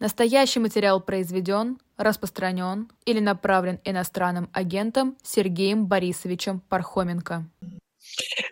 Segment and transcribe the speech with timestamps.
[0.00, 7.44] Настоящий материал произведен, распространен или направлен иностранным агентом Сергеем Борисовичем Пархоменко.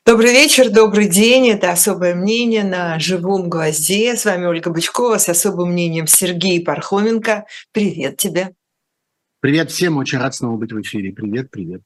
[0.05, 1.49] Добрый вечер, добрый день.
[1.49, 4.15] Это «Особое мнение» на «Живом гвозде».
[4.15, 7.47] С вами Ольга Бычкова с особым мнением Сергей Пархоменко.
[7.73, 8.55] Привет тебе.
[9.41, 11.13] Привет всем, очень рад снова быть в эфире.
[11.13, 11.81] Привет, привет.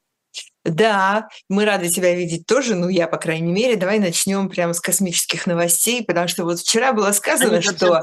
[0.65, 3.77] Да, мы рады тебя видеть тоже, ну я, по крайней мере.
[3.77, 8.03] Давай начнем прямо с космических новостей, потому что вот вчера было сказано, Они что...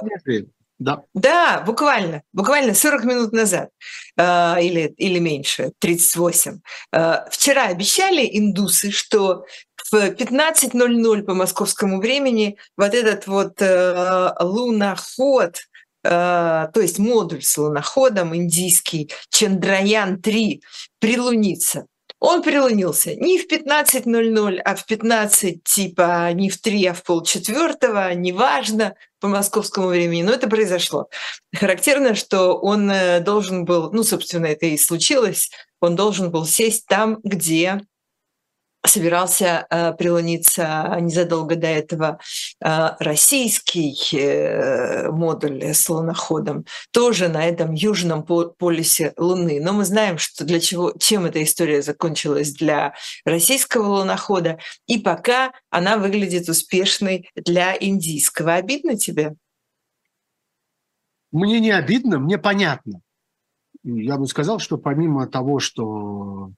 [0.80, 1.04] Да.
[1.14, 3.70] да, буквально, буквально 40 минут назад
[4.18, 6.60] э, или, или меньше, 38.
[6.94, 9.44] Э, вчера обещали индусы, что
[9.92, 15.58] в 15.00 по московскому времени вот этот вот э, луноход,
[16.04, 16.10] э,
[16.74, 20.62] то есть модуль с луноходом индийский Чандраян-3
[21.00, 21.88] прилунится.
[22.20, 28.14] Он прилунился не в 15.00, а в 15, типа не в 3, а в полчетвертого,
[28.14, 31.10] неважно, по московскому времени, но это произошло.
[31.54, 35.50] Характерно, что он э, должен был, ну, собственно, это и случилось,
[35.82, 37.82] он должен был сесть там, где
[38.86, 42.20] собирался э, прилониться незадолго до этого
[42.64, 49.60] э, российский э, модуль с луноходом, тоже на этом южном полюсе Луны.
[49.62, 52.94] Но мы знаем, что для чего, чем эта история закончилась для
[53.26, 58.56] российского лунохода, и пока она выглядит успешной для индийского.
[58.56, 59.36] Обидно тебе?
[61.32, 63.02] Мне не обидно, мне понятно.
[63.84, 66.52] Я бы сказал, что помимо того, что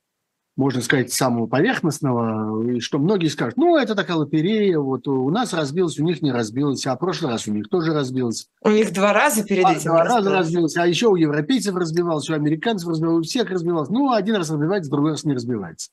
[0.62, 5.54] можно сказать, самого поверхностного, и что многие скажут, ну, это такая лотерея, вот у нас
[5.54, 8.48] разбилось, у них не разбилось, а в прошлый раз у них тоже разбилось.
[8.62, 12.30] У них два раза перед а, этим Два раза разбилось, а еще у европейцев разбивалось,
[12.30, 13.90] у американцев разбивалось, у всех разбивалось.
[13.90, 15.90] Ну, один раз разбивается, другой раз не разбивается.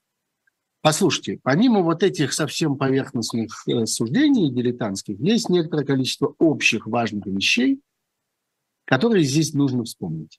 [0.82, 7.80] Послушайте, помимо вот этих совсем поверхностных э, суждений дилетантских, есть некоторое количество общих важных вещей,
[8.84, 10.38] которые здесь нужно вспомнить.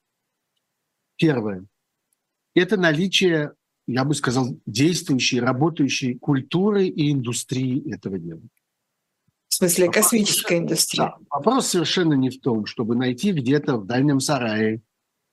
[1.17, 1.65] Первое–
[2.53, 3.53] это наличие
[3.91, 8.41] я бы сказал, действующей, работающей культуры и индустрии этого дела.
[9.47, 10.99] В смысле, вопрос, космической индустрии?
[10.99, 14.81] Да, вопрос совершенно не в том, чтобы найти где-то в дальнем сарае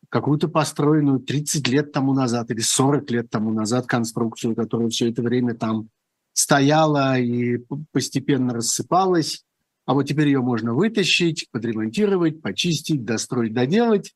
[0.08, 5.22] какую-то построенную 30 лет тому назад или 40 лет тому назад конструкцию, которая все это
[5.22, 5.90] время там
[6.32, 7.58] стояла и
[7.92, 9.44] постепенно рассыпалась,
[9.84, 14.14] а вот теперь ее можно вытащить, подремонтировать, почистить, достроить, доделать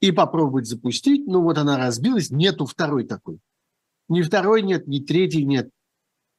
[0.00, 1.26] и попробовать запустить.
[1.26, 3.38] Ну вот она разбилась, нету второй такой.
[4.08, 5.70] Ни второй нет, ни третий нет.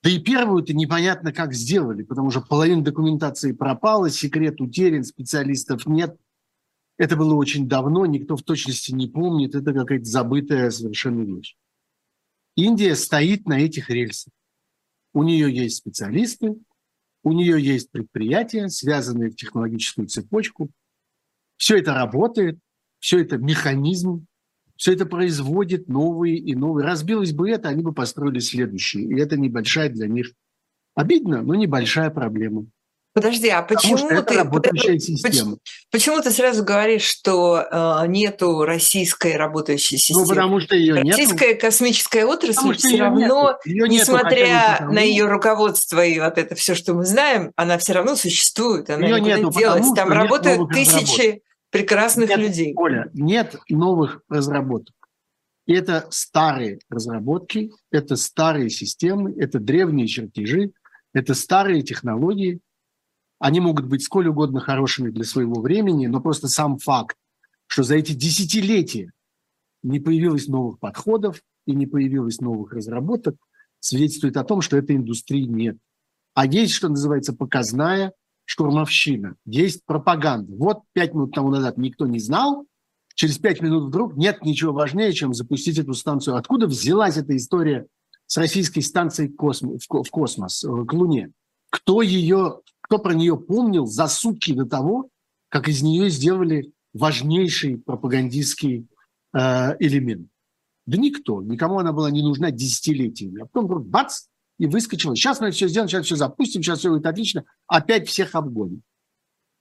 [0.01, 6.17] Да и первую-то непонятно, как сделали, потому что половина документации пропала, секрет утерян, специалистов нет.
[6.97, 11.55] Это было очень давно, никто в точности не помнит, это какая-то забытая совершенно вещь.
[12.55, 14.33] Индия стоит на этих рельсах.
[15.13, 16.55] У нее есть специалисты,
[17.23, 20.69] у нее есть предприятия, связанные в технологическую цепочку.
[21.57, 22.59] Все это работает,
[22.99, 24.27] все это механизм,
[24.79, 26.87] все это производит новые и новые.
[26.87, 29.03] Разбилось бы это, они бы построили следующие.
[29.03, 30.31] И это небольшая для них,
[30.95, 32.65] обидно, но небольшая проблема.
[33.11, 35.57] Подожди, а почему ты, работающая система.
[35.91, 40.21] Почему, ты сразу говоришь, что э, нету российской работающей ну, системы?
[40.21, 41.17] Ну, потому что ее нет.
[41.17, 41.61] Российская нету.
[41.61, 46.93] космическая отрасль все равно, ее несмотря нету, на ее руководство и вот это все, что
[46.93, 49.87] мы знаем, она все равно существует, она ее никуда нету, не делась.
[49.93, 51.41] Там работают тысячи
[51.71, 52.73] прекрасных нет, людей.
[52.75, 54.95] Оля, нет новых разработок.
[55.67, 60.71] Это старые разработки, это старые системы, это древние чертежи,
[61.13, 62.59] это старые технологии.
[63.39, 67.15] Они могут быть сколь угодно хорошими для своего времени, но просто сам факт,
[67.67, 69.11] что за эти десятилетия
[69.83, 73.35] не появилось новых подходов и не появилось новых разработок,
[73.79, 75.77] свидетельствует о том, что этой индустрии нет.
[76.33, 78.13] А есть, что называется, показная
[78.49, 80.51] штурмовщина, есть пропаганда.
[80.55, 82.65] Вот пять минут тому назад никто не знал,
[83.13, 86.35] через пять минут вдруг нет ничего важнее, чем запустить эту станцию.
[86.35, 87.85] Откуда взялась эта история
[88.25, 91.31] с российской станцией в космос, э, к Луне?
[91.69, 95.09] Кто ее, кто про нее помнил за сутки до того,
[95.49, 98.87] как из нее сделали важнейший пропагандистский
[99.37, 100.27] э, элемент?
[100.87, 103.43] Да никто, никому она была не нужна десятилетиями.
[103.43, 104.23] А потом вдруг бац,
[104.59, 105.15] и выскочила.
[105.15, 107.45] Сейчас мы все сделаем, сейчас все запустим, сейчас все будет отлично.
[107.65, 108.83] Опять всех обгоним.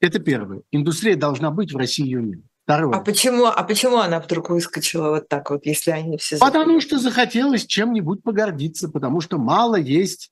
[0.00, 0.62] Это первое.
[0.70, 2.40] Индустрия должна быть, в России ее нет.
[2.64, 2.98] Второе.
[2.98, 6.36] А почему, а почему она вдруг выскочила вот так вот, если они все...
[6.36, 10.30] Потому что захотелось чем-нибудь погордиться, потому что мало есть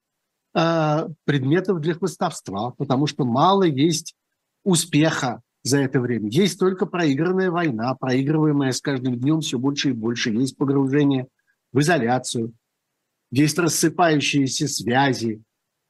[0.54, 4.14] э, предметов для хвостовства, потому что мало есть
[4.64, 6.28] успеха за это время.
[6.28, 10.30] Есть только проигранная война, проигрываемая с каждым днем все больше и больше.
[10.30, 11.28] Есть погружение
[11.72, 12.52] в изоляцию,
[13.30, 15.42] есть рассыпающиеся связи,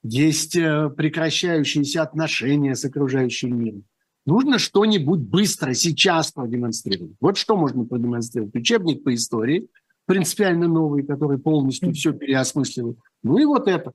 [0.03, 3.85] есть э, прекращающиеся отношения с окружающим миром.
[4.25, 7.17] Нужно что-нибудь быстро сейчас продемонстрировать.
[7.21, 8.55] Вот что можно продемонстрировать.
[8.55, 9.69] Учебник по истории,
[10.05, 12.99] принципиально новый, который полностью все переосмысливает.
[13.23, 13.93] Ну и вот это.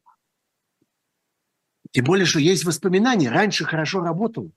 [1.91, 3.29] Тем более, что есть воспоминания.
[3.29, 4.51] Раньше хорошо работал.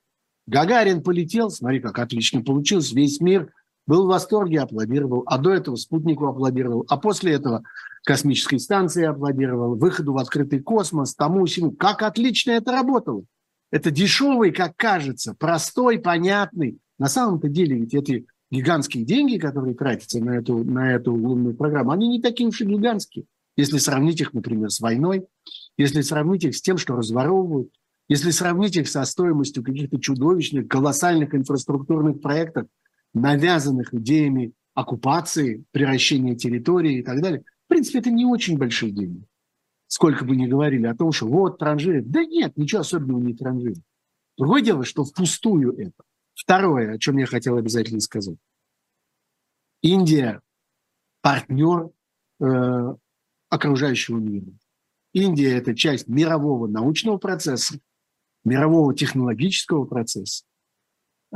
[0.47, 2.93] Гагарин полетел, смотри, как отлично получилось.
[2.93, 3.53] Весь мир
[3.87, 5.23] был в восторге, аплодировал.
[5.27, 6.85] А до этого спутнику аплодировал.
[6.89, 7.63] А после этого
[8.05, 9.77] космической станции аплодировал.
[9.77, 11.73] Выходу в открытый космос, тому всему.
[11.73, 13.25] Как отлично это работало.
[13.71, 16.79] Это дешевый, как кажется, простой, понятный.
[16.99, 21.91] На самом-то деле ведь эти гигантские деньги, которые тратятся на эту, на эту лунную программу,
[21.91, 23.25] они не такие уж и гигантские.
[23.57, 25.27] Если сравнить их, например, с войной,
[25.77, 27.71] если сравнить их с тем, что разворовывают,
[28.09, 32.67] если сравнить их со стоимостью каких-то чудовищных, колоссальных инфраструктурных проектов,
[33.15, 39.25] навязанных идеями оккупации, превращения территории и так далее, в принципе, это не очень большие деньги
[39.95, 42.11] сколько бы ни говорили о том, что вот транжирит.
[42.11, 43.79] Да нет, ничего особенного не транжирит.
[44.37, 46.03] Другое дело, что впустую это.
[46.35, 48.37] Второе, о чем я хотел обязательно сказать.
[49.83, 50.41] Индия–
[51.23, 51.91] партнер
[52.41, 52.95] э,
[53.51, 54.51] окружающего мира.
[55.13, 57.79] Индия– это часть мирового научного процесса,
[58.45, 60.45] мирового технологического процесса.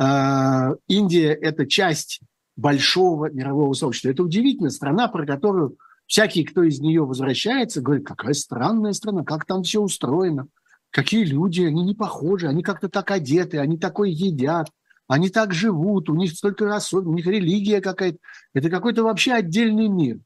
[0.01, 2.21] Э, Индия– это часть
[2.57, 4.11] большого мирового сообщества.
[4.11, 9.45] Это удивительная страна, про которую всякий, кто из нее возвращается, говорит, какая странная страна, как
[9.45, 10.49] там все устроено,
[10.91, 14.69] какие люди, они не похожи, они как-то так одеты, они такое едят,
[15.07, 18.19] они так живут, у них столько особенностей, у них религия какая-то.
[18.55, 20.21] Это какой-то вообще отдельный мир.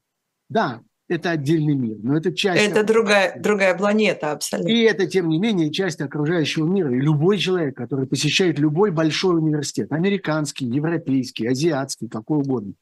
[0.49, 0.81] Да,
[1.13, 2.61] это отдельный мир, но это часть...
[2.61, 4.69] Это другая, другая планета, абсолютно.
[4.69, 6.93] И это, тем не менее, часть окружающего мира.
[6.93, 12.73] И любой человек, который посещает любой большой университет, американский, европейский, азиатский, какой угодно,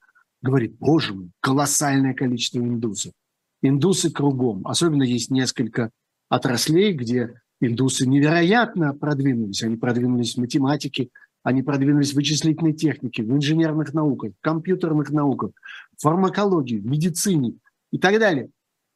[0.42, 3.14] говорит, боже мой, колоссальное количество индусов.
[3.62, 4.66] Индусы кругом.
[4.66, 5.92] Особенно есть несколько
[6.30, 9.64] отраслей, где индусы невероятно продвинулись.
[9.64, 11.10] Они продвинулись в математике,
[11.44, 15.52] они продвинулись в вычислительной технике, в инженерных науках, в компьютерных науках,
[15.98, 17.56] в фармакологии, в медицине
[17.92, 18.50] и так далее.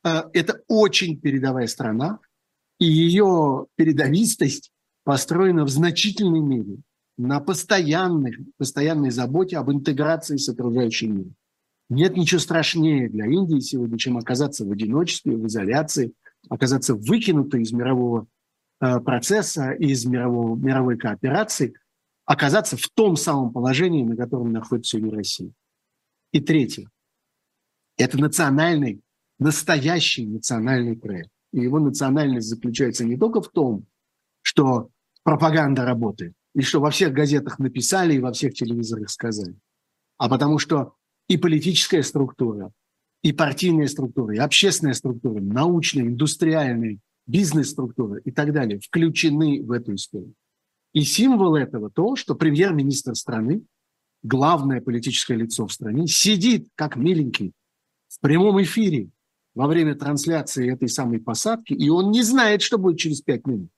[0.03, 2.19] Э, это очень передовая страна,
[2.79, 4.71] и ее передовистость
[5.03, 6.77] построена в значительной мере
[7.17, 11.35] на постоянной, постоянной заботе об интеграции с окружающим миром.
[11.89, 16.13] Нет ничего страшнее для Индии сегодня, чем оказаться в одиночестве, в изоляции,
[16.49, 18.27] оказаться выкинутой из мирового
[18.81, 21.75] э, процесса, из мирового, мировой кооперации,
[22.25, 25.51] оказаться в том самом положении, на котором находится сегодня Россия.
[26.31, 26.89] И третье.
[27.97, 29.01] Это национальный,
[29.39, 31.29] настоящий национальный проект.
[31.53, 33.85] И его национальность заключается не только в том,
[34.41, 34.89] что
[35.23, 39.55] пропаганда работает, и что во всех газетах написали и во всех телевизорах сказали,
[40.17, 40.93] а потому что
[41.27, 42.71] и политическая структура,
[43.23, 49.95] и партийная структура, и общественная структура, научная, индустриальная, бизнес-структура и так далее включены в эту
[49.95, 50.33] историю.
[50.93, 53.63] И символ этого то, что премьер-министр страны,
[54.21, 57.53] главное политическое лицо в стране, сидит как миленький
[58.15, 59.09] в прямом эфире
[59.53, 63.69] во время трансляции этой самой посадки, и он не знает, что будет через пять минут.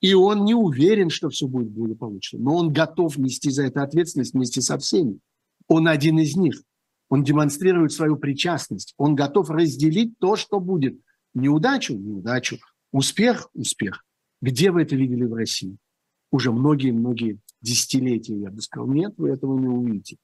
[0.00, 4.34] И он не уверен, что все будет благополучно, но он готов нести за это ответственность
[4.34, 5.18] вместе со всеми.
[5.68, 6.62] Он один из них.
[7.10, 8.94] Он демонстрирует свою причастность.
[8.96, 10.98] Он готов разделить то, что будет.
[11.34, 12.58] Неудачу– неудачу,
[12.92, 14.04] успех– успех.
[14.40, 15.76] Где вы это видели в России?
[16.32, 18.88] Уже многие-многие десятилетия, я бы сказал.
[18.88, 20.16] Нет, вы этого не увидите.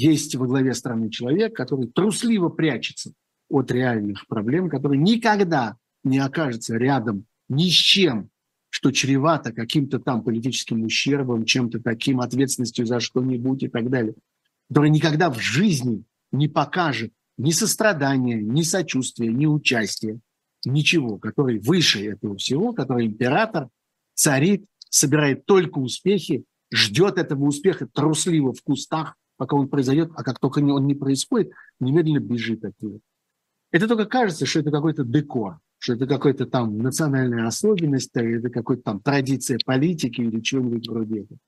[0.00, 3.14] Есть во главе страны человек, который трусливо прячется
[3.50, 8.30] от реальных проблем, который никогда не окажется рядом ни с чем,
[8.68, 14.14] что чревато каким-то там политическим ущербом, чем-то таким, ответственностью за что-нибудь и так далее,
[14.68, 20.20] который никогда в жизни не покажет ни сострадания, ни сочувствия, ни участия,
[20.64, 23.68] ничего, который выше этого всего, который император,
[24.14, 30.38] царит, собирает только успехи, ждет этого успеха трусливо в кустах, пока он произойдет, а как
[30.38, 32.98] только он не происходит, немедленно бежит от него.
[33.70, 38.82] Это только кажется, что это какой-то декор что это какая-то там национальная особенность, это какая-то
[38.82, 41.38] там традиция политики или чего-нибудь вроде этого.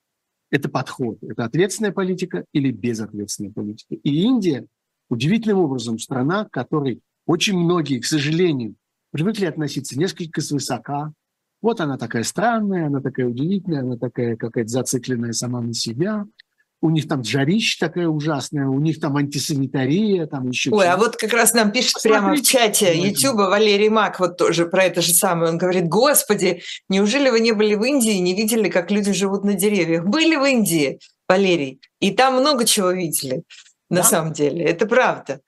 [0.50, 1.18] Это подход.
[1.22, 3.94] Это ответственная политика или безответственная политика.
[3.96, 4.66] И Индия
[5.08, 8.76] удивительным образом страна, к которой очень многие, к сожалению,
[9.10, 11.12] привыкли относиться несколько свысока.
[11.60, 16.24] Вот она такая странная, она такая удивительная, она такая какая-то зацикленная сама на себя–
[16.82, 20.70] у них там жарища такая ужасная, у них там антисанитария, там еще...
[20.70, 22.20] Ой, а вот как раз нам пишет Посмотрите.
[22.20, 25.52] прямо в чате YouTube Валерий Мак вот тоже про это же самое.
[25.52, 29.44] Он говорит, господи, неужели вы не были в Индии и не видели, как люди живут
[29.44, 30.04] на деревьях?
[30.06, 33.42] Были в Индии, Валерий, и там много чего видели,
[33.90, 34.02] на да?
[34.02, 35.40] самом деле, это правда.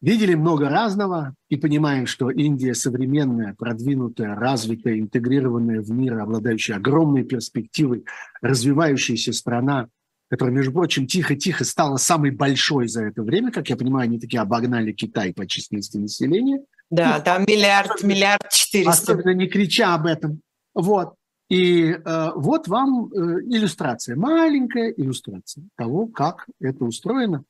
[0.00, 7.24] видели много разного и понимаем, что Индия современная, продвинутая, развитая, интегрированная в мир, обладающая огромной
[7.24, 8.04] перспективой,
[8.40, 9.88] развивающаяся страна,
[10.28, 13.50] которая, между прочим, тихо-тихо стала самой большой за это время.
[13.50, 16.60] Как я понимаю, они таки обогнали Китай по численности населения.
[16.90, 18.90] Да, ну, там миллиард, миллиард четыреста.
[19.12, 20.40] Особенно не крича об этом.
[20.74, 21.14] Вот.
[21.48, 27.44] И э, вот вам э, иллюстрация, маленькая иллюстрация того, как это устроено.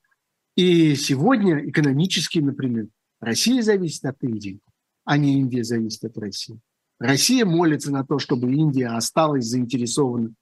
[0.57, 2.87] И сегодня экономически, например,
[3.21, 4.61] Россия зависит от Индии,
[5.05, 6.61] а не Индия зависит от России.
[7.01, 10.33] Россия молится на то, чтобы Индия осталась заинтересована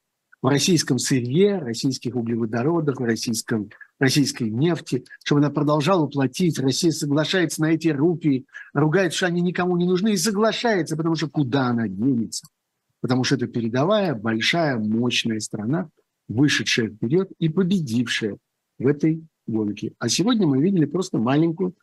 [0.43, 6.59] в российском сырье, российских углеводородах, в российском, российской нефти, чтобы она продолжала платить.
[6.59, 11.28] Россия соглашается на эти рупии, ругает, что они никому не нужны, и соглашается, потому что
[11.28, 12.47] куда она денется?
[13.00, 15.88] Потому что это передовая, большая, мощная страна,
[16.28, 18.37] вышедшая вперед и победившая
[18.78, 19.93] в этой гонке.
[19.99, 21.75] А сегодня мы видели просто маленькую,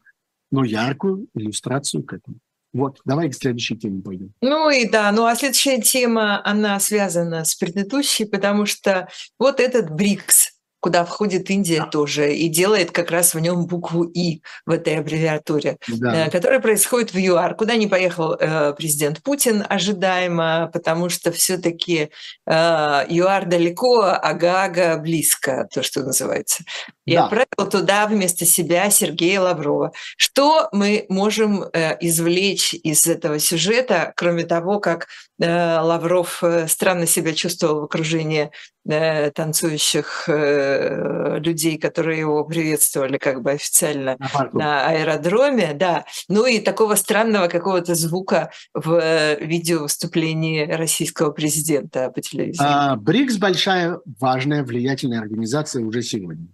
[0.51, 2.37] но яркую иллюстрацию к этому.
[2.73, 4.33] Вот, давай к следующей теме пойдем.
[4.41, 9.91] Ну и да, ну а следующая тема, она связана с предыдущей, потому что вот этот
[9.91, 10.53] БРИКС,
[10.83, 15.77] куда входит Индия тоже, и делает как раз в нем букву И в этой аббревиатуре,
[15.87, 16.25] да.
[16.25, 22.09] Э, которая происходит в ЮАР, куда не поехал э, президент Путин ожидаемо, потому что все-таки
[22.45, 26.63] э, ЮАР далеко, а Гага близко, то, что называется.
[27.05, 27.25] И да.
[27.25, 29.91] отправил туда вместо себя Сергея Лаврова.
[30.17, 35.07] Что мы можем э, извлечь из этого сюжета, кроме того, как
[35.39, 38.51] э, Лавров э, странно себя чувствовал в окружении
[38.87, 44.49] э, танцующих э, людей, которые его приветствовали как бы официально ага.
[44.53, 46.05] на аэродроме, да.
[46.29, 52.69] Ну и такого странного какого-то звука в э, видео выступлении российского президента по телевизору.
[52.71, 56.47] А, БРИКС большая, важная, влиятельная организация уже сегодня.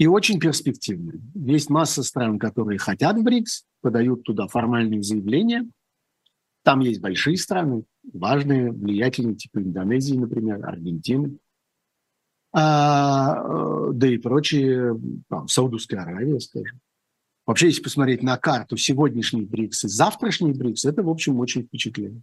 [0.00, 1.20] И очень перспективная.
[1.34, 5.68] Есть масса стран, которые хотят в БРИКС, подают туда формальные заявления.
[6.64, 11.36] Там есть большие страны, важные, влиятельные, типа Индонезии, например, Аргентины,
[12.50, 16.80] а, э, да и прочие, там, Саудовская Аравия, скажем.
[17.44, 22.22] Вообще, если посмотреть на карту сегодняшний БРИКС и завтрашний БРИКС, это, в общем, очень впечатляет.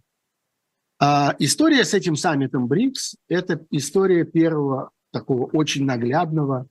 [0.98, 6.66] А, история с этим саммитом БРИКС– это история первого такого очень наглядного,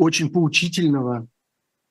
[0.00, 1.28] очень поучительного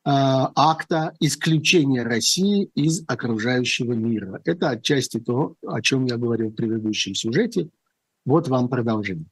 [0.05, 4.41] Э, акта исключения России из окружающего мира.
[4.45, 7.69] Это отчасти то, о чем я говорил в предыдущем сюжете.
[8.25, 9.27] Вот вам продолжение.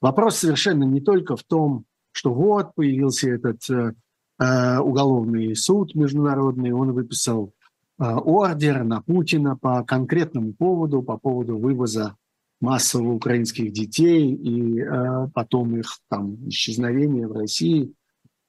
[0.00, 3.94] Вопрос совершенно не только в том, что вот появился этот э,
[4.38, 7.52] э уголовный суд международный, он выписал
[7.98, 12.16] э, ордер на Путина по конкретному поводу, по поводу вывоза
[12.64, 17.92] массового украинских детей и э, потом их там исчезновения в России–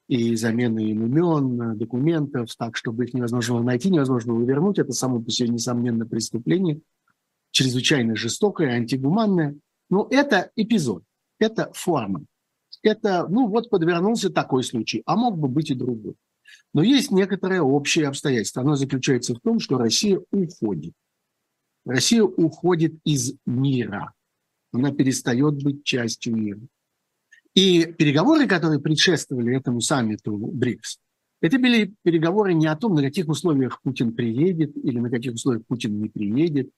[0.08, 4.78] и замены им имен, документов, так, чтобы их невозможно было найти, невозможно было вернуть.
[4.78, 6.80] Это само по себе, несомненно, преступление,
[7.50, 9.56] чрезвычайно жестокое, антигуманное.
[9.90, 11.02] Но это эпизод,
[11.38, 12.24] это форма.
[12.82, 16.14] Это, ну вот подвернулся такой случай, а мог бы быть и другой.
[16.72, 18.62] Но есть некоторые общие обстоятельства.
[18.62, 20.94] Оно заключается в том, что Россия уходит.
[21.86, 24.12] Россия уходит из мира.
[24.72, 26.60] Она перестает быть частью мира.
[27.54, 30.98] И переговоры, которые предшествовали этому саммиту БРИКС,
[31.40, 35.64] это были переговоры не о том, на каких условиях Путин приедет, или на каких условиях
[35.66, 36.70] Путин не приедет,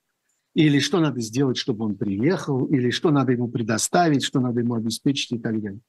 [0.53, 4.75] или что надо сделать, чтобы он приехал, или что надо ему предоставить, что надо ему
[4.75, 5.79] обеспечить и так далее.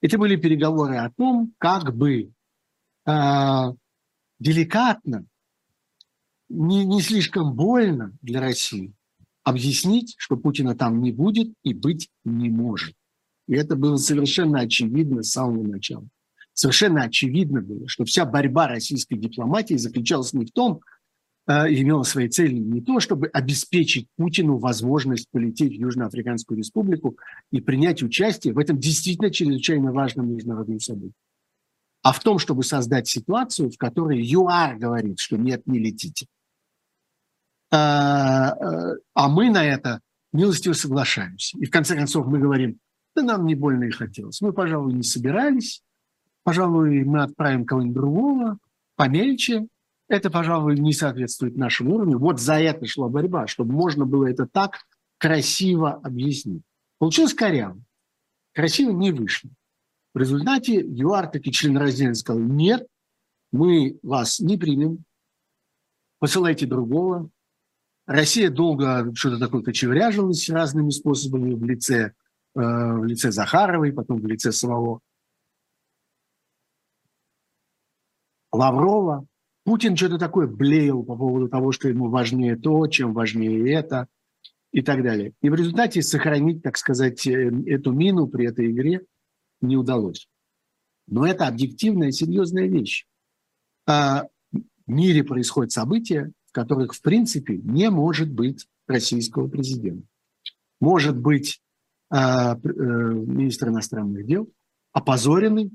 [0.00, 2.30] Это были переговоры о том, как бы
[3.06, 3.64] э,
[4.38, 5.24] деликатно,
[6.48, 8.92] не, не слишком больно для России
[9.46, 12.94] объяснить, что Путина там не будет и быть не может.
[13.46, 16.06] И это было совершенно очевидно с самого начала.
[16.52, 20.80] Совершенно очевидно было, что вся борьба российской дипломатии заключалась не в том,
[21.46, 27.16] э, имела своей целью не то, чтобы обеспечить Путину возможность полететь в Южноафриканскую республику
[27.52, 31.14] и принять участие в этом действительно чрезвычайно важном международном событии,
[32.02, 36.26] а в том, чтобы создать ситуацию, в которой ЮАР говорит, что нет, не летите.
[37.70, 40.00] А, э, а мы на это
[40.32, 41.58] милостиво соглашаемся.
[41.58, 42.78] И в конце концов мы говорим,
[43.14, 44.40] да нам не больно и хотелось.
[44.40, 45.82] Мы, пожалуй, не собирались.
[46.44, 48.58] Пожалуй, мы отправим кого-нибудь другого,
[48.94, 49.66] помельче.
[50.08, 52.18] Это, пожалуй, не соответствует нашему уровню.
[52.18, 54.78] Вот за это шла борьба, чтобы можно было это так
[55.18, 56.62] красиво объяснить.
[56.98, 57.80] Получилось коряво.
[58.54, 59.50] Красиво не вышло.
[60.14, 62.86] В результате ЮАР, таки член раздела, сказал, нет,
[63.52, 65.04] мы вас не примем,
[66.18, 67.28] посылайте другого.
[68.06, 72.12] Россия долго что-то такое кочевряжилась разными способами в лице
[72.56, 75.00] Э, в лице Захаровой, потом в лице самого
[78.50, 79.26] Лаврова.
[79.64, 84.06] Путин что-то такое блеял по поводу того, что ему важнее то, чем важнее это
[84.72, 85.34] и так далее.
[85.42, 89.02] И в результате сохранить, так сказать, э, эту мину при этой игре
[89.60, 90.26] не удалось.
[91.06, 93.04] Но это объективная, серьезная вещь.
[93.86, 100.06] А в мире происходят события, которых, в принципе, не может быть российского президента.
[100.80, 101.60] Может быть
[102.08, 104.48] а, э, министр иностранных дел
[104.92, 105.70] опозоренный,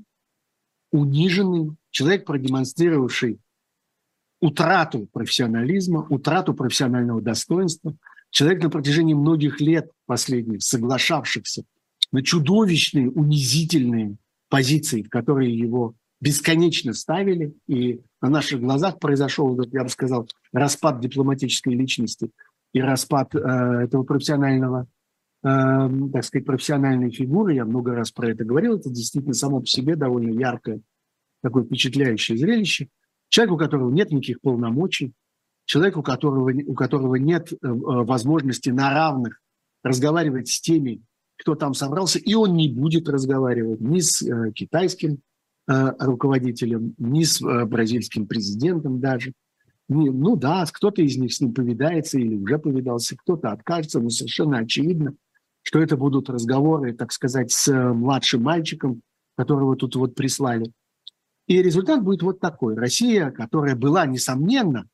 [0.90, 3.38] униженный, человек, продемонстрировавший
[4.40, 7.94] утрату профессионализма, утрату профессионального достоинства,
[8.30, 11.62] человек на протяжении многих лет последних соглашавшихся
[12.10, 14.16] на чудовищные, унизительные
[14.48, 21.00] позиции, в которые его бесконечно ставили, и на наших глазах произошел, я бы сказал, распад
[21.00, 22.30] дипломатической личности
[22.72, 24.86] и распад э, этого профессионального,
[25.42, 25.48] э,
[26.12, 27.54] так сказать, профессиональной фигуры.
[27.54, 28.76] Я много раз про это говорил.
[28.76, 30.80] Это действительно само по себе довольно яркое,
[31.42, 32.88] такое впечатляющее зрелище.
[33.28, 35.12] Человек, у которого нет никаких полномочий,
[35.64, 39.40] человек, у которого, у которого нет э, э возможности на равных
[39.82, 41.02] разговаривать с теми,
[41.38, 45.22] кто там собрался, и он не будет разговаривать ни с э, китайским
[45.66, 49.32] руководителем, ни с э, бразильским президентом даже.
[49.88, 54.58] Ну да, кто-то из них с ним повидается или уже повидался, кто-то откажется, но совершенно
[54.58, 55.14] очевидно,
[55.62, 59.02] что это будут разговоры, так сказать, с э, младшим мальчиком,
[59.36, 60.72] которого тут вот прислали.
[61.46, 62.74] И результат будет вот такой.
[62.74, 64.86] Россия, которая была, несомненно,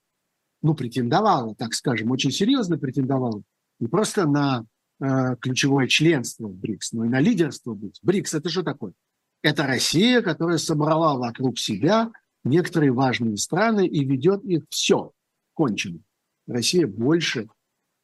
[0.62, 3.42] ну, претендовала, так скажем, очень серьезно претендовала,
[3.78, 4.64] не просто на
[5.00, 8.00] Э, ключевое членство в БРИКС, но и на лидерство быть.
[8.02, 8.92] БРИКС– это что такое?
[9.42, 12.10] Это Россия, которая собрала вокруг себя
[12.44, 15.12] некоторые важные страны и ведет их все.
[15.54, 16.00] Кончено.
[16.46, 17.48] Россия больше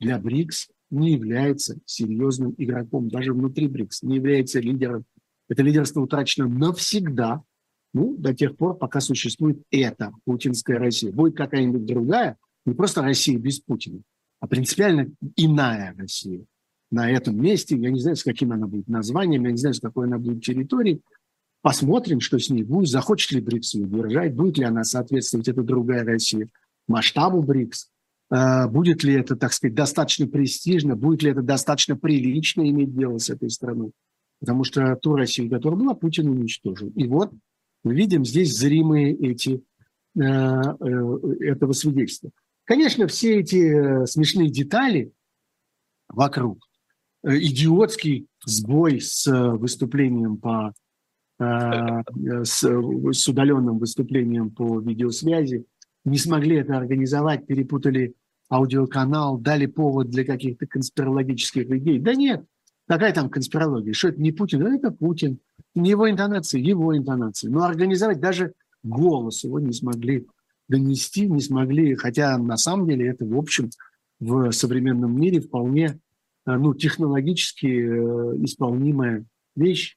[0.00, 5.04] для БРИКС не является серьезным игроком, даже внутри БРИКС, не является лидером.
[5.48, 7.42] Это лидерство утрачено навсегда,
[7.92, 11.12] ну, до тех пор, пока существует эта путинская Россия.
[11.12, 12.36] Будет какая-нибудь другая,
[12.66, 14.00] не просто Россия без Путина,
[14.40, 16.44] а принципиально иная Россия
[16.90, 17.76] на этом месте.
[17.76, 20.42] Я не знаю, с каким она будет названием, я не знаю, с какой она будет
[20.44, 21.02] территорией.
[21.64, 25.62] Посмотрим, что с ней будет, захочет ли БРИКС ее держать, будет ли она соответствовать, это
[25.62, 26.50] другая Россия,
[26.88, 27.88] масштабу БРИКС.
[28.30, 33.17] Э, будет ли это, так сказать, достаточно престижно, будет ли это достаточно прилично иметь дело
[33.17, 33.93] с этой страной.
[34.41, 36.91] Потому что ту Россию, которая была, Путин уничтожил.
[36.97, 37.32] И вот
[37.82, 39.62] мы видим здесь зримые эти,
[40.17, 42.28] э, э, этого свидетельства.
[42.65, 45.12] Конечно, все эти смешные детали
[46.08, 46.58] вокруг,
[47.23, 50.75] идиотский сбой с выступлением по
[51.38, 55.64] с, с удаленным выступлением по видеосвязи,
[56.04, 58.14] не смогли это организовать, перепутали
[58.50, 61.99] аудиоканал, дали повод для каких-то конспирологических идей.
[61.99, 62.44] Да нет,
[62.86, 63.94] какая там конспирология?
[63.94, 64.60] Что это не Путин?
[64.60, 65.38] Да это Путин.
[65.75, 67.49] Не его интонации, его интонации.
[67.49, 70.26] Но организовать даже голос его не смогли
[70.68, 73.70] донести, не смогли, хотя на самом деле это, в общем,
[74.20, 75.99] в современном мире вполне
[76.47, 79.25] Э, ну, технологически э, исполнимая
[79.56, 79.97] вещь.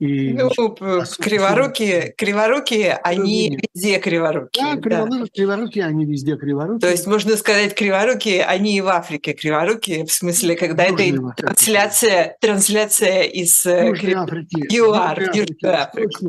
[0.00, 4.74] И ну, криворукие, криворукие, они везде криворукие.
[4.74, 5.28] Да, криворукие, да.
[5.32, 6.80] криворукие, они везде криворукие.
[6.80, 11.34] То есть можно сказать, криворукие, они и в Африке криворукие, в смысле, когда Южной это
[11.36, 16.26] трансляция, трансляция из э, Южной Африки, ЮАР, Южной Африки.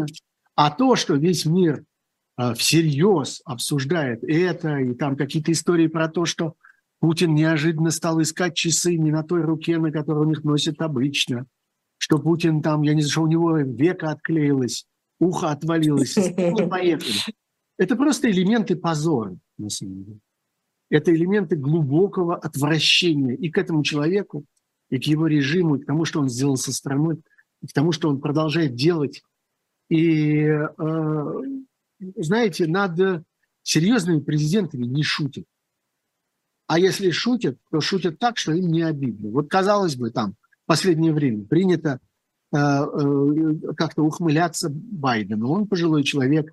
[0.56, 1.84] А то, что весь мир
[2.56, 6.56] всерьез обсуждает это, и там какие-то истории про то, что
[7.00, 11.46] Путин неожиданно стал искать часы не на той руке, на которой он их носит обычно.
[12.06, 14.86] Что Путин там, я не знаю, что у него века отклеилось,
[15.18, 16.14] ухо отвалилось.
[16.14, 17.16] Поехали.
[17.80, 20.20] Это просто элементы позора, на самом деле.
[20.92, 24.46] Это элементы глубокого отвращения и к этому человеку,
[24.92, 27.24] и к его режиму, и к тому, что он сделал со страной,
[27.64, 29.24] и к тому, что он продолжает делать.
[29.90, 31.42] И, э,
[32.18, 33.26] знаете, над
[33.64, 35.46] серьезными президентами не шутят.
[36.68, 39.32] А если шутят, то шутят так, что им не обидно.
[39.32, 40.36] Вот казалось бы, там
[40.66, 42.00] в последнее время принято
[42.52, 45.50] э, э, как-то ухмыляться Байдену.
[45.50, 46.52] Он пожилой человек,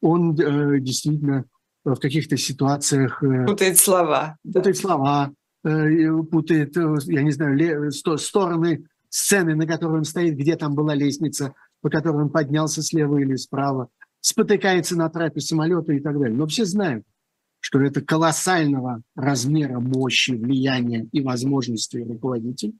[0.00, 1.44] он э, действительно
[1.84, 3.20] в каких-то ситуациях...
[3.46, 4.36] Путает слова.
[4.44, 4.80] Путает да.
[4.80, 11.54] слова, путает, я не знаю, стороны сцены, на которой он стоит, где там была лестница,
[11.80, 13.88] по которой он поднялся слева или справа,
[14.20, 16.36] спотыкается на трапе самолета и так далее.
[16.36, 17.04] Но все знают,
[17.60, 22.74] что это колоссального размера мощи, влияния и возможностей руководитель,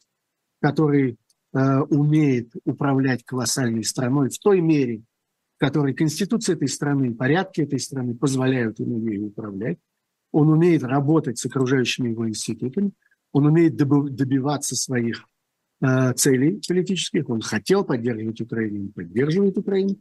[0.61, 1.18] который
[1.53, 5.03] э, умеет управлять колоссальной страной в той мере,
[5.57, 9.79] в которой конституция этой страны, порядки этой страны позволяют ему ею управлять.
[10.33, 12.92] Он умеет работать с окружающими его институтами,
[13.33, 15.25] он умеет добиваться своих
[15.81, 19.97] э, целей политических, он хотел поддерживать Украину, он поддерживает Украину.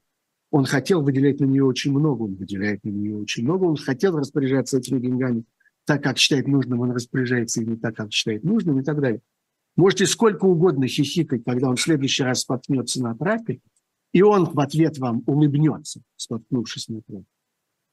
[0.49, 4.17] Он хотел выделять на нее очень много, он выделяет на нее очень много, он хотел
[4.17, 5.43] распоряжаться этими деньгами
[5.85, 9.21] так, как считает нужным, он распоряжается ими так, как считает нужным и так далее.
[9.77, 13.61] Можете сколько угодно хихикать, когда он в следующий раз споткнется на трапе,
[14.11, 17.25] и он в ответ вам улыбнется, споткнувшись на трапе.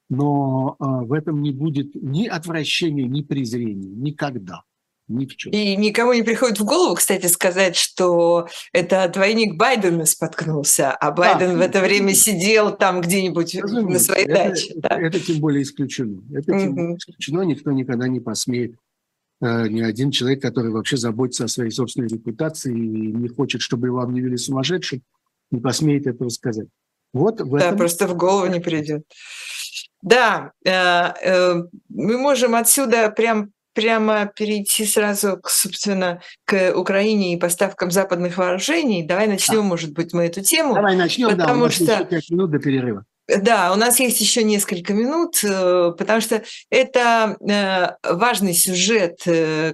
[0.09, 3.89] Но э, в этом не будет ни отвращения, ни презрения.
[3.89, 4.63] Никогда.
[5.07, 5.51] Ни в чем.
[5.51, 11.51] И никому не приходит в голову, кстати, сказать, что это двойник Байдена споткнулся, а Байден
[11.51, 13.93] да, в это время сидел там где-нибудь разумеется.
[13.93, 14.73] на своей это, даче.
[14.73, 14.99] Это, да.
[14.99, 16.23] это тем более исключено.
[16.33, 17.41] Это тем более исключено.
[17.41, 18.75] Никто никогда не посмеет
[19.67, 24.01] ни один человек, который вообще заботится о своей собственной репутации и не хочет, чтобы его
[24.01, 25.01] объявили сумасшедшим,
[25.51, 26.67] не посмеет этого сказать.
[27.13, 27.71] Вот в этом...
[27.71, 29.03] Да, просто в голову не придет.
[30.01, 37.37] Да, э, э, мы можем отсюда прям прямо перейти сразу, к, собственно, к Украине и
[37.37, 39.03] поставкам западных вооружений.
[39.03, 39.63] Давай начнем, да.
[39.63, 40.73] может быть, мы эту тему.
[40.73, 41.83] Давай начнем, потому да, у нас что...
[41.83, 43.05] еще 5 минут до перерыва.
[43.27, 49.73] Да, у нас есть еще несколько минут, э, потому что это э, важный сюжет, э,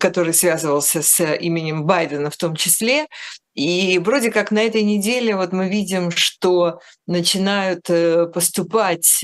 [0.00, 3.06] который связывался с именем Байдена в том числе.
[3.54, 7.86] И вроде как на этой неделе вот мы видим, что начинают
[8.32, 9.22] поступать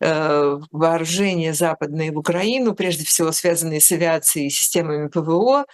[0.00, 5.66] вооружения западные в Украину, прежде всего связанные с авиацией и системами ПВО.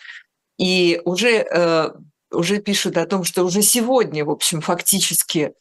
[0.59, 1.93] И уже,
[2.33, 5.53] уже пишут о том, что уже сегодня, в общем, фактически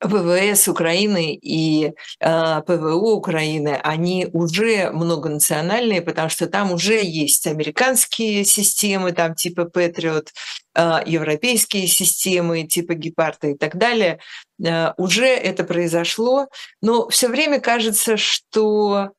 [0.00, 8.44] ВВС Украины и э, ПВО Украины, они уже многонациональные, потому что там уже есть американские
[8.44, 10.28] системы, там типа Patriot,
[10.74, 14.18] э, европейские системы типа Гепарда и так далее.
[14.62, 16.48] Э, уже это произошло,
[16.82, 19.12] но все время кажется, что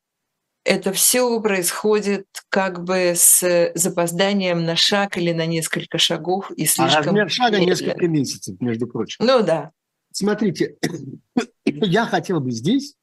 [0.64, 7.02] это все происходит как бы с запозданием на шаг или на несколько шагов и слишком...
[7.02, 9.24] А размер шага несколько месяцев, между прочим.
[9.24, 9.70] Ну да,
[10.12, 10.76] Смотрите,
[11.64, 12.94] я хотел бы здесь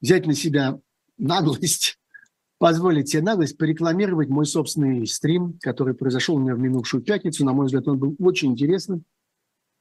[0.00, 0.78] взять на себя
[1.18, 1.98] наглость,
[2.58, 7.44] позволить себе наглость порекламировать мой собственный стрим, который произошел у меня в минувшую пятницу.
[7.44, 9.04] На мой взгляд, он был очень интересным,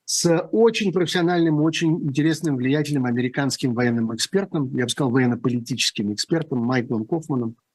[0.05, 7.05] с очень профессиональным, очень интересным, влиятельным американским военным экспертом, я бы сказал, военно-политическим экспертом Майклом
[7.05, 7.55] Кофманом–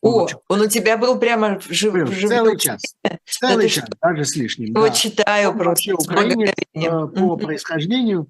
[0.00, 2.82] о, он у тебя был прямо жив, был, жив, целый час.
[3.24, 4.72] Целый час, даже с лишним.
[4.72, 4.90] Да.
[4.90, 5.94] читаю он просто.
[5.94, 8.28] Украинец э, по происхождению.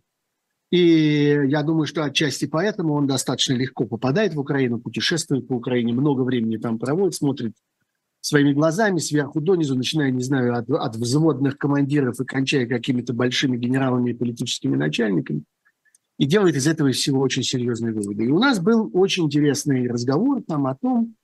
[0.71, 5.93] И я думаю, что отчасти поэтому он достаточно легко попадает в Украину, путешествует по Украине,
[5.95, 7.55] много времени там проводит, смотрит
[8.21, 13.57] своими глазами сверху донизу, начиная, не знаю, от, от взводных командиров и кончая какими-то большими
[13.57, 15.45] генералами и политическими начальниками,
[16.19, 18.25] и делает из этого всего очень серьезные выводы.
[18.25, 21.15] И у нас был очень интересный разговор там о том,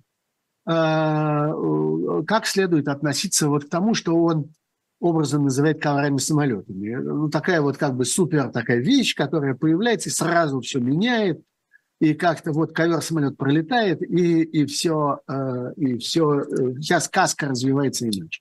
[0.66, 4.50] как следует относиться вот к тому, что он
[5.00, 6.94] образом называет коврами самолетами.
[6.94, 11.42] Ну, такая вот как бы супер такая вещь, которая появляется и сразу все меняет,
[12.00, 18.08] и как-то вот ковер-самолет пролетает, и, и все, э, и все, э, вся сказка развивается
[18.08, 18.40] иначе.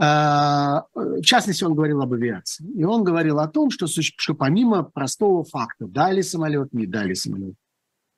[0.00, 2.64] В частности, он говорил об авиации.
[2.76, 7.56] И он говорил о том, что, что помимо простого факта, дали самолет, не дали самолет,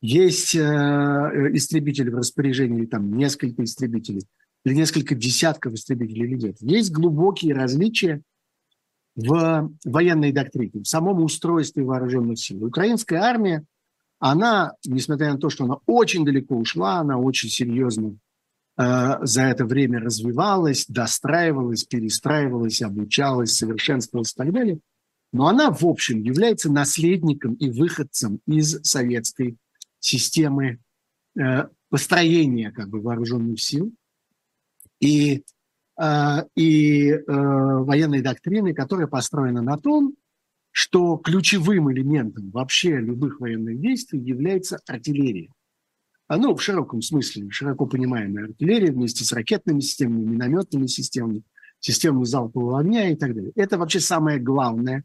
[0.00, 4.22] есть э, истребители в распоряжении, или там несколько истребителей,
[4.64, 6.56] или несколько десятков истребителей или нет.
[6.60, 8.22] Есть глубокие различия
[9.14, 12.64] в военной доктрине, в самом устройстве вооруженных сил.
[12.64, 13.64] Украинская армия,
[14.18, 18.16] она, несмотря на то, что она очень далеко ушла, она очень серьезно
[18.78, 24.78] э, за это время развивалась, достраивалась, перестраивалась, обучалась, совершенствовалась и так далее,
[25.32, 29.56] но она, в общем, является наследником и выходцем из советской
[30.00, 30.78] системы
[31.38, 33.92] э, построения как бы вооруженных сил
[34.98, 35.44] и,
[36.00, 40.14] э, и э, военной доктрины, которая построена на том,
[40.72, 45.50] что ключевым элементом вообще любых военных действий является артиллерия.
[46.28, 51.42] Ну, в широком смысле, широко понимаемая артиллерия вместе с ракетными системами, минометными системами,
[51.80, 53.50] системами залпового огня и так далее.
[53.56, 55.02] Это вообще самое главное,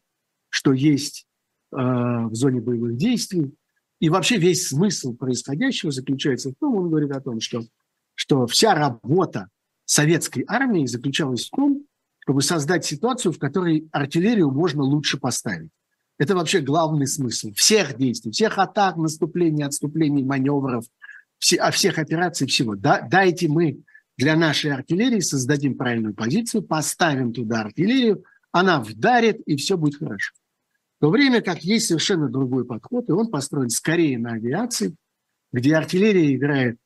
[0.49, 1.25] что есть
[1.71, 3.55] э, в зоне боевых действий.
[4.05, 7.63] И вообще весь смысл происходящего заключается в том, он говорит о том, что,
[8.13, 9.49] что вся работа
[9.85, 11.87] советской армии заключалась в том,
[12.19, 15.71] чтобы создать ситуацию, в которой артиллерию можно лучше поставить.
[16.19, 20.85] Это вообще главный смысл всех действий, всех атак, наступлений, отступлений, маневров,
[21.39, 22.75] все, а всех операций, всего.
[22.75, 23.79] Да, дайте мы
[24.19, 30.35] для нашей артиллерии создадим правильную позицию, поставим туда артиллерию, она вдарит, и все будет хорошо.
[31.05, 34.95] То время как есть совершенно другой подход, и он построен скорее на авиации,
[35.53, 36.77] где артиллерия играет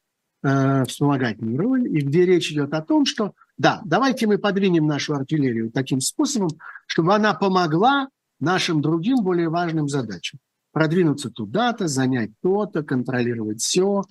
[0.43, 5.13] э, вспомогательную роль, и где речь идет о том, что да, давайте мы подвинем нашу
[5.13, 6.49] артиллерию таким способом,
[6.85, 8.09] чтобы она помогла
[8.41, 10.39] нашим другим более важным задачам.
[10.73, 14.03] Продвинуться туда-то, занять то-то, контролировать все,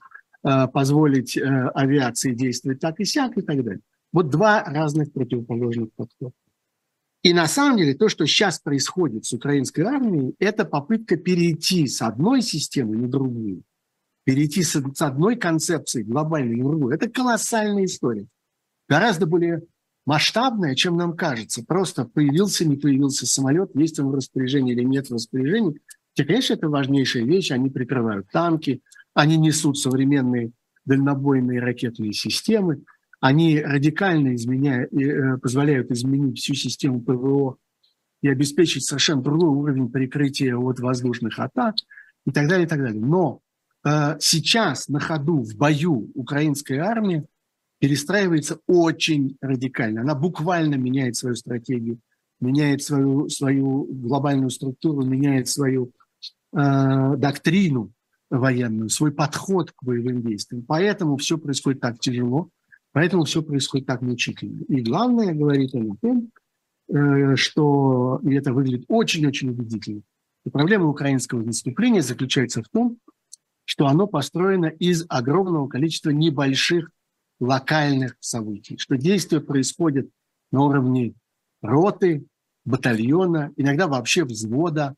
[0.43, 1.43] э, позволить э,
[1.75, 3.83] авиации действовать так и сяк и так далее.
[4.15, 6.33] Вот два разных противоположных подхода.
[7.29, 12.01] И на самом деле то, что сейчас происходит с украинской армией, это попытка перейти с
[12.01, 13.65] одной системы на другую,
[14.25, 16.95] перейти с, одной концепции глобальной на другую.
[16.95, 18.27] Это колоссальная история.
[18.89, 19.65] Гораздо более
[20.07, 21.63] масштабная, чем нам кажется.
[21.63, 25.79] Просто появился, не появился самолет, есть он в распоряжении или нет в распоряжении.
[26.17, 27.51] Хотя, конечно, это важнейшая вещь.
[27.51, 28.81] Они прикрывают танки,
[29.13, 30.53] они несут современные
[30.87, 32.85] дальнобойные ракетные системы–
[33.21, 37.57] они радикально изменяют, э, позволяют изменить всю систему ПВО
[38.23, 41.77] и обеспечить совершенно другой уровень прикрытия от воздушных атак
[42.27, 43.01] и так далее, и так далее.
[43.01, 43.41] Но
[43.85, 47.25] э, сейчас на ходу в бою украинская армия
[47.81, 50.03] перестраивается очень радикально.
[50.03, 51.99] Она буквально меняет свою стратегию,
[52.41, 55.91] меняет свою, свою глобальную структуру, меняет свою
[56.53, 57.93] э, доктрину
[58.31, 60.65] военную, свой подход к боевым действиям.
[60.67, 62.51] Поэтому все происходит так тяжело,
[62.93, 64.63] Поэтому все происходит так мучительно.
[64.69, 66.31] И главное, говорит он о том,
[66.89, 70.03] э, что и это выглядит очень-очень убедительно.
[70.45, 72.99] И проблема украинского наступления заключается в том,
[73.65, 76.91] что оно построено из огромного количества небольших
[77.39, 80.09] локальных событий, что действия происходят
[80.51, 81.15] на уровне
[81.61, 82.25] роты,
[82.65, 84.95] батальона, иногда вообще взвода,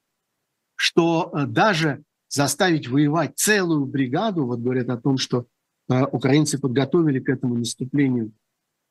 [0.74, 5.46] что э, даже заставить воевать целую бригаду, вот говорят о том, что
[5.90, 8.33] украинцы подготовили к этому наступлению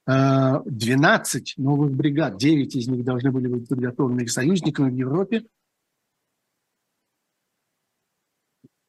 [0.05, 5.45] 12 э, новых бригад, 9 из них должны были быть подготовлены их союзниками в Европе,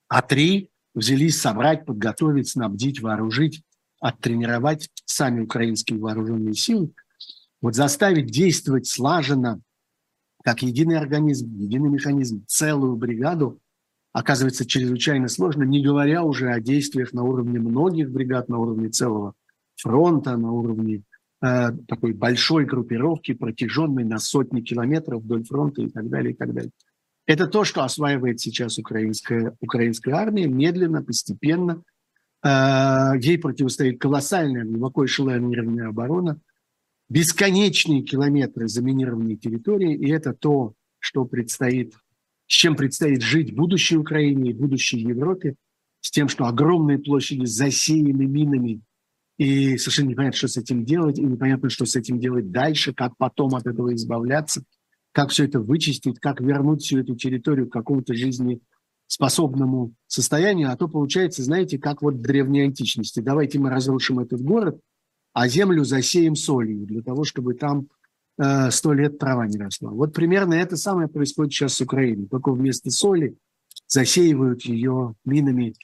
[0.09, 3.62] а три взялись собрать, подготовить, снабдить, вооружить,
[4.01, 6.92] оттренировать сами украинские вооруженные силы.
[7.61, 9.61] Вот заставить действовать слаженно,
[10.42, 13.61] как единый организм, единый механизм, целую бригаду–
[14.12, 19.35] оказывается чрезвычайно сложно, не говоря уже о действиях на уровне многих бригад, на уровне целого
[19.77, 21.03] фронта, на уровне
[21.42, 26.53] э, такой большой группировки, протяженной на сотни километров вдоль фронта и так далее, и так
[26.53, 26.73] далее.
[27.27, 31.83] Это то, что осваивает сейчас украинская, украинская армия, медленно, постепенно.
[32.42, 36.40] Э, ей противостоит колоссальная, глубоко эшелонированная оборона,
[37.09, 41.94] бесконечные километры заминированной территории, и это то, что предстоит
[42.51, 45.55] с чем предстоит жить будущей Украине и будущей Европе,
[46.01, 48.83] с тем, что огромные площади засеяны минами,
[49.39, 53.17] и совершенно непонятно, что с этим делать, и непонятно, что с этим делать дальше, как
[53.17, 54.65] потом от этого избавляться,
[55.13, 60.89] как все это вычистить, как вернуть всю эту территорию к какому-то жизнеспособному состоянию, а то
[60.89, 63.21] получается, знаете, как вот в древней античности.
[63.21, 64.81] Давайте мы разрушим этот город,
[65.33, 67.87] а землю засеем солью для того, чтобы там
[68.70, 69.90] сто лет трава не росла.
[69.90, 72.26] Вот примерно это самое происходит сейчас с Украиной.
[72.26, 73.37] Только вместо соли
[73.87, 75.74] засеивают ее минами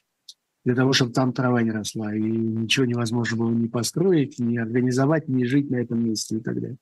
[0.65, 2.15] для того, чтобы там трава не росла.
[2.15, 6.55] И ничего невозможно было ни построить, ни организовать, ни жить на этом месте и так
[6.59, 6.77] далее.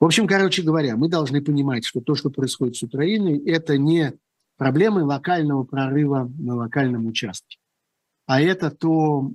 [0.00, 4.14] В общем, короче говоря, мы должны понимать, что то, что происходит с Украиной, это не
[4.56, 7.58] проблемы локального прорыва на локальном участке,
[8.26, 9.30] а это то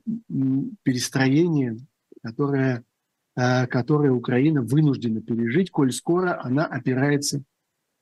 [0.84, 1.78] перестроение,
[2.22, 2.97] которое Э,
[3.38, 7.44] которые Украина вынуждена пережить, коль скоро она опирается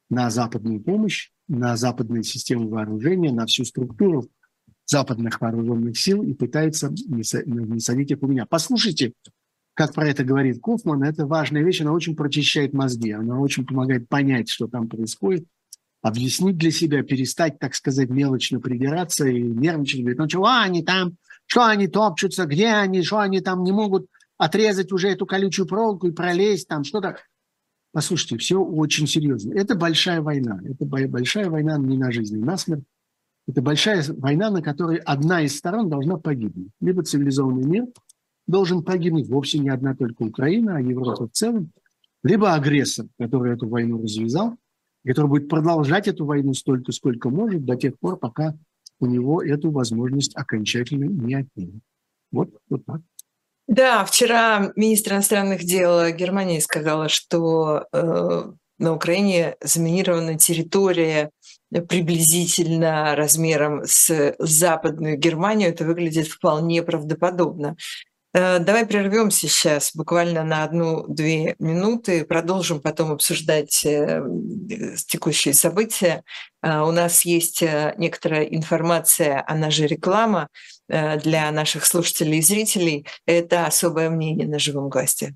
[0.10, 4.30] на западную помощь, на западные системы вооружения, на всю структуру
[4.86, 8.46] западных вооруженных сил и пытается насадить их у меня.
[8.46, 9.12] Послушайте,
[9.74, 14.08] как про это говорит Кофман, это важная вещь, она очень прочищает мозги, она очень помогает
[14.08, 15.46] понять, что там происходит,
[16.02, 21.18] объяснить для себя, перестать, так сказать, мелочно придираться и нервничать, говорить, ну чего они там,
[21.46, 26.08] что они топчутся, где они, что они там не могут отрезать уже эту колючую проволоку
[26.08, 27.18] и пролезть там что-то.
[27.92, 29.54] Послушайте, все очень серьезно.
[29.54, 30.60] Это большая война.
[30.66, 32.84] Это большая война не на жизнь, а на смерть.
[33.48, 36.72] Это большая война, на которой одна из сторон должна погибнуть.
[36.82, 37.86] Либо цивилизованный мир
[38.48, 41.72] должен погибнуть, вовсе не одна только Украина, а Европа в целом,
[42.24, 44.58] либо агрессор, который эту войну развязал,
[45.06, 48.56] который будет продолжать эту войну столько, сколько может, до тех пор, пока
[49.00, 51.82] у него эту возможность окончательно не отнимет.
[52.32, 53.02] Вот, вот так.
[53.68, 58.44] Да, вчера министр иностранных дел Германии сказала, что э,
[58.78, 61.32] на Украине заминирована территория
[61.72, 65.70] приблизительно размером с западную Германию.
[65.70, 67.76] Это выглядит вполне правдоподобно.
[68.36, 74.22] Э, давай прервемся сейчас буквально на одну-две минуты, продолжим потом обсуждать э,
[75.08, 76.24] текущие события.
[76.62, 77.64] Э, у нас есть
[77.98, 80.50] некоторая информация, она же реклама
[80.88, 83.06] для наших слушателей и зрителей.
[83.26, 85.36] Это особое мнение на живом госте.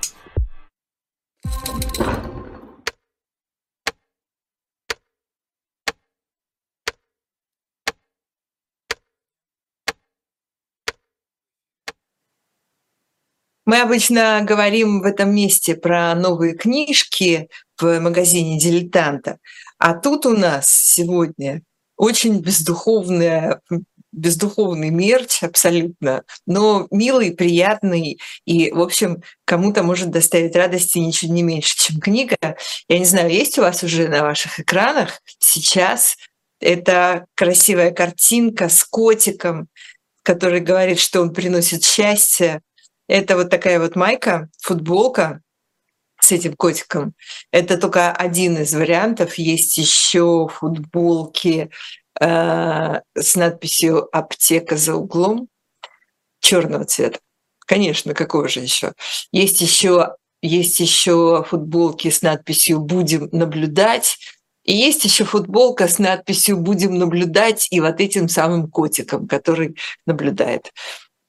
[13.71, 17.47] Мы обычно говорим в этом месте про новые книжки
[17.79, 19.37] в магазине «Дилетанта»,
[19.77, 21.61] а тут у нас сегодня
[21.95, 23.61] очень бездуховная
[24.11, 31.41] бездуховный мерч абсолютно, но милый, приятный и, в общем, кому-то может доставить радости ничего не
[31.41, 32.35] меньше, чем книга.
[32.89, 36.17] Я не знаю, есть у вас уже на ваших экранах сейчас
[36.59, 39.69] это красивая картинка с котиком,
[40.23, 42.61] который говорит, что он приносит счастье.
[43.07, 45.41] Это вот такая вот майка, футболка
[46.19, 47.13] с этим котиком.
[47.51, 49.35] Это только один из вариантов.
[49.35, 51.71] Есть еще футболки
[52.19, 55.47] э, с надписью «Аптека за углом»
[56.39, 57.19] черного цвета.
[57.65, 58.93] Конечно, какого же еще?
[59.31, 64.17] Есть еще есть еще футболки с надписью «Будем наблюдать»,
[64.63, 70.71] и есть еще футболка с надписью «Будем наблюдать» и вот этим самым котиком, который наблюдает.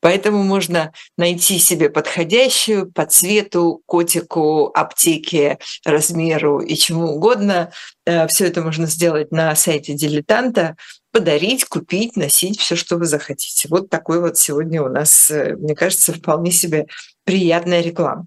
[0.02, 7.70] Поэтому можно найти себе подходящую по цвету, котику, аптеке, размеру и чему угодно.
[8.04, 10.76] Э, все это можно сделать на сайте дилетанта,
[11.12, 13.68] подарить, купить, носить все, что вы захотите.
[13.68, 16.86] Вот такой вот сегодня у нас, э, мне кажется, вполне себе
[17.24, 18.26] приятная реклама.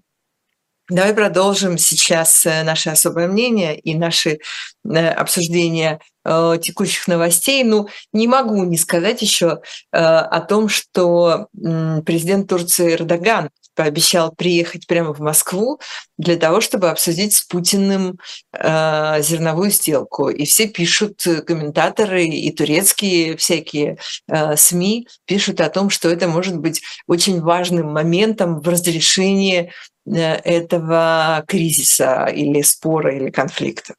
[0.88, 4.38] Давай продолжим сейчас э, наше особое мнение и наши
[4.82, 7.62] обсуждения э, текущих новостей.
[7.64, 9.60] Ну, не могу не сказать еще
[9.92, 15.78] э, о том, что э, президент Турции Эрдоган пообещал приехать прямо в Москву
[16.18, 18.18] для того, чтобы обсудить с Путиным
[18.52, 20.30] э, зерновую сделку.
[20.30, 26.58] И все пишут, комментаторы и турецкие всякие э, СМИ пишут о том, что это может
[26.58, 29.70] быть очень важным моментом в разрешении
[30.06, 33.94] э, этого кризиса или спора или конфликта.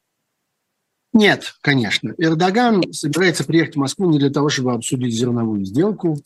[1.18, 2.14] Нет, конечно.
[2.20, 6.20] Эрдоган собирается приехать в Москву не для того, чтобы обсудить зерновую сделку,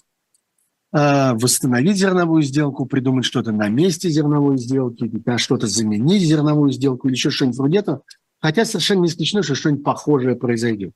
[0.91, 7.15] э, восстановить зерновую сделку, придумать что-то на месте зерновой сделки, что-то заменить зерновую сделку или
[7.15, 8.01] еще что-нибудь вроде этого.
[8.41, 10.91] Хотя совершенно не исключено, что что-нибудь похожее произойдет.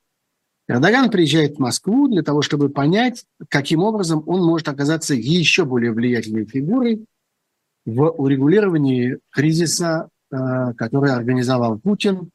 [0.67, 5.93] Эрдоган приезжает в Москву для того, чтобы понять, каким образом он может оказаться еще более
[5.93, 7.05] влиятельной фигурой
[7.85, 12.31] в урегулировании кризиса, э, который организовал Путин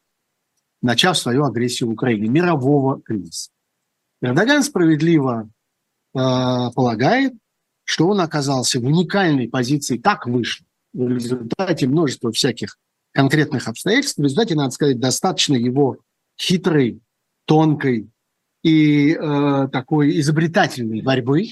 [0.83, 3.51] начав свою агрессию в Украине, мирового кризиса.
[4.23, 5.49] Эрдоган справедливо
[6.15, 6.19] э,
[6.75, 7.35] полагает,
[7.85, 12.77] что он оказался в уникальной позиции, так вышло, в результате множества всяких
[13.13, 15.99] конкретных обстоятельств, в результате, надо сказать, достаточно его
[16.39, 17.01] хитрой,
[17.47, 18.09] тонкой
[18.63, 21.47] и э, такой изобретательной борьбы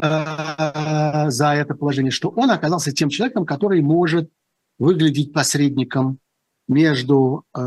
[0.00, 4.30] э, за это положение, что он оказался тем человеком, который может
[4.78, 6.18] выглядеть посредником
[6.70, 7.60] между э,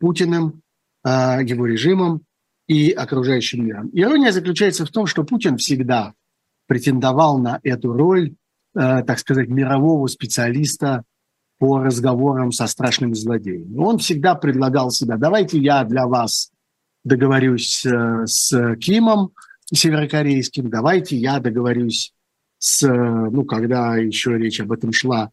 [0.00, 0.62] Путиным,
[1.04, 1.08] э,
[1.44, 2.22] его режимом
[2.66, 3.90] и окружающим миром.
[3.92, 6.14] Ирония заключается в том, что Путин всегда
[6.66, 8.34] претендовал на эту роль,
[8.74, 11.04] э, так сказать, мирового специалиста
[11.58, 13.76] по разговорам со страшными злодеями.
[13.76, 16.50] Он всегда предлагал себя, давайте я для вас
[17.04, 19.32] договорюсь с Кимом
[19.72, 22.14] северокорейским, давайте я договорюсь
[22.58, 25.30] с, ну, когда еще речь об этом шла,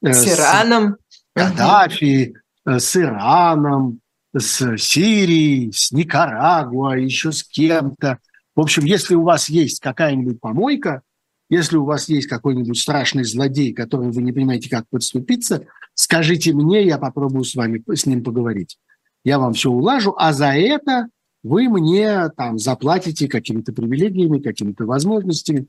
[0.00, 0.96] с Ираном.
[1.38, 2.34] Каддафи,
[2.66, 4.00] э, с Ираном,
[4.36, 8.18] с Сирией, с Никарагуа, еще с кем-то.
[8.54, 11.02] В общем, если у вас есть какая-нибудь помойка,
[11.50, 16.84] если у вас есть какой-нибудь страшный злодей, которым вы не понимаете, как подступиться, скажите мне,
[16.84, 18.78] я попробую с вами с ним поговорить.
[19.24, 21.08] Я вам все улажу, а за это
[21.42, 25.66] вы мне там заплатите какими-то привилегиями, какими-то возможностями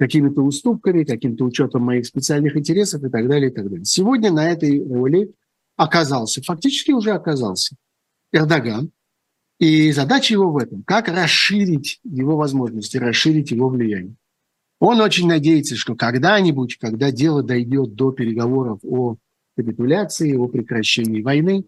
[0.00, 3.84] какими-то уступками, каким-то учетом моих специальных интересов и так далее, и так далее.
[3.84, 5.30] Сегодня на этой роли
[5.76, 7.76] оказался, фактически уже оказался
[8.32, 8.92] Эрдоган,
[9.58, 14.14] и задача его в этом, как расширить его возможности, расширить его влияние.
[14.78, 19.16] Он очень надеется, что когда-нибудь, когда дело дойдет до переговоров о
[19.54, 21.66] капитуляции, о прекращении войны,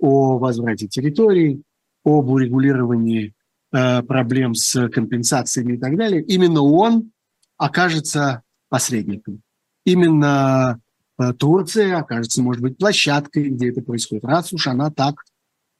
[0.00, 1.60] о возврате территорий,
[2.06, 3.34] об урегулировании
[3.72, 7.10] э, проблем с компенсациями и так далее, именно он
[7.56, 9.42] окажется посредником.
[9.84, 10.80] Именно
[11.18, 15.22] э, Турция окажется, может быть, площадкой, где это происходит, раз уж она так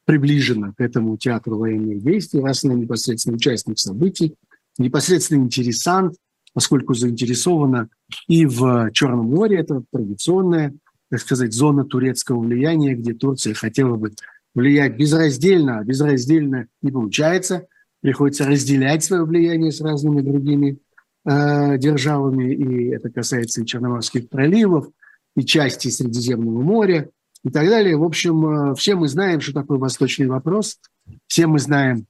[0.05, 4.37] приближена к этому театру военных действий, раз она непосредственно участник событий,
[4.79, 6.15] непосредственно интересант,
[6.55, 7.89] поскольку заинтересована
[8.29, 10.75] и в Черном море, это традиционная,
[11.11, 14.13] так сказать, зона турецкого влияния, где Турция хотела бы
[14.55, 17.67] влиять безраздельно, а безраздельно не получается,
[18.01, 20.79] приходится разделять свое влияние с разными другими
[21.27, 24.89] э, державами, и это касается и Черноморских проливов,
[25.35, 27.11] и части Средиземного моря,
[27.45, 27.97] и так далее.
[27.97, 30.79] В общем, э, все мы знаем, что такое восточный вопрос,
[31.27, 32.07] все мы знаем,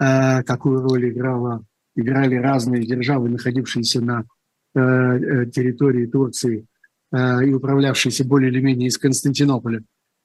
[0.00, 1.64] э, какую роль играла,
[1.96, 4.24] играли разные державы, находившиеся на
[4.72, 6.64] территории Турции
[7.12, 9.82] и управлявшиеся более или менее из Константинополя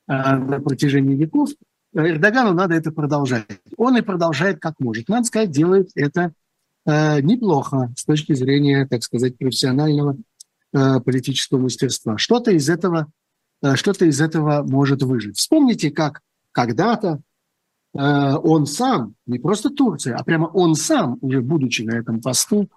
[0.07, 1.49] на протяжении веков.
[1.95, 3.47] Эрдогану надо это продолжать.
[3.75, 5.09] Он и продолжает как может.
[5.09, 6.31] Надо сказать, делает это
[6.85, 10.17] неплохо с точки зрения, так сказать, профессионального
[10.71, 12.17] политического мастерства.
[12.17, 13.07] Что-то из этого
[13.61, 15.37] Э, что-то из этого может выжить.
[15.37, 16.21] Вспомните, как
[16.51, 17.21] когда-то
[17.93, 22.69] э, он сам, не просто Турция, а прямо он сам, уже будучи на этом посту,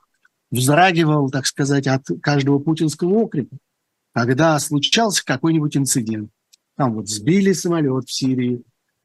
[0.51, 3.57] вздрагивал, так сказать, от каждого путинского окрика,
[4.15, 6.31] когда случался какой-нибудь инцидент.
[6.77, 8.63] Там вот сбили самолет в Сирии,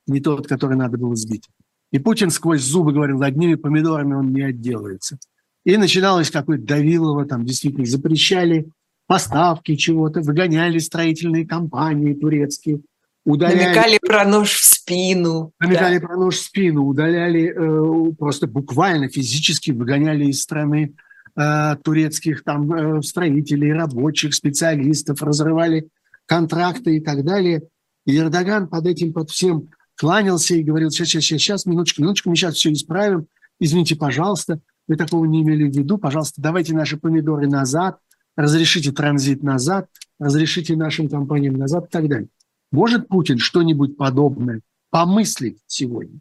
[0.07, 1.49] не тот, который надо было сбить.
[1.93, 5.19] И Путин сквозь зубы говорил, одними помидорами он не отделается.
[5.63, 8.67] И начиналось какое-то давилово, там действительно запрещали
[9.05, 12.81] поставки чего-то, выгоняли строительные компании турецкие,
[13.25, 13.65] удаляли...
[13.65, 15.51] Намекали про нож в спину.
[15.59, 16.07] Намекали да.
[16.07, 20.95] про нож в спину, удаляли, э, просто буквально физически выгоняли из страны
[21.35, 25.89] э, турецких там э, строителей, рабочих, специалистов, разрывали
[26.25, 27.61] контракты и так далее.
[28.07, 29.69] И Эрдоган под этим, под всем
[30.03, 33.27] кланялся и говорил, сейчас, сейчас, сейчас, минуточку, минуточку, мы сейчас все исправим,
[33.57, 37.99] извините, пожалуйста, мы такого не имели в виду, пожалуйста, давайте наши помидоры назад,
[38.35, 39.87] разрешите транзит назад,
[40.19, 42.27] разрешите нашим компаниям назад и так далее.
[42.69, 46.19] Может Путин что-нибудь подобное помыслить сегодня?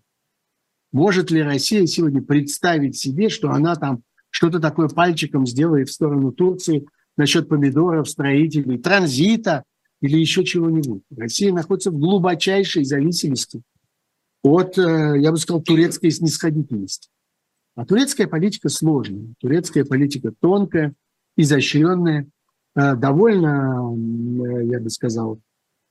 [0.92, 6.30] Может ли Россия сегодня представить себе, что она там что-то такое пальчиком сделает в сторону
[6.30, 9.64] Турции насчет помидоров, строителей, транзита
[10.00, 11.02] или еще чего-нибудь?
[11.16, 13.60] Россия находится в глубочайшей зависимости
[14.42, 17.08] от, э, я бы сказал, турецкой снисходительности.
[17.74, 20.94] А турецкая политика сложная, турецкая политика тонкая,
[21.36, 22.26] изощренная,
[22.74, 25.40] э, довольно, э, я бы сказал,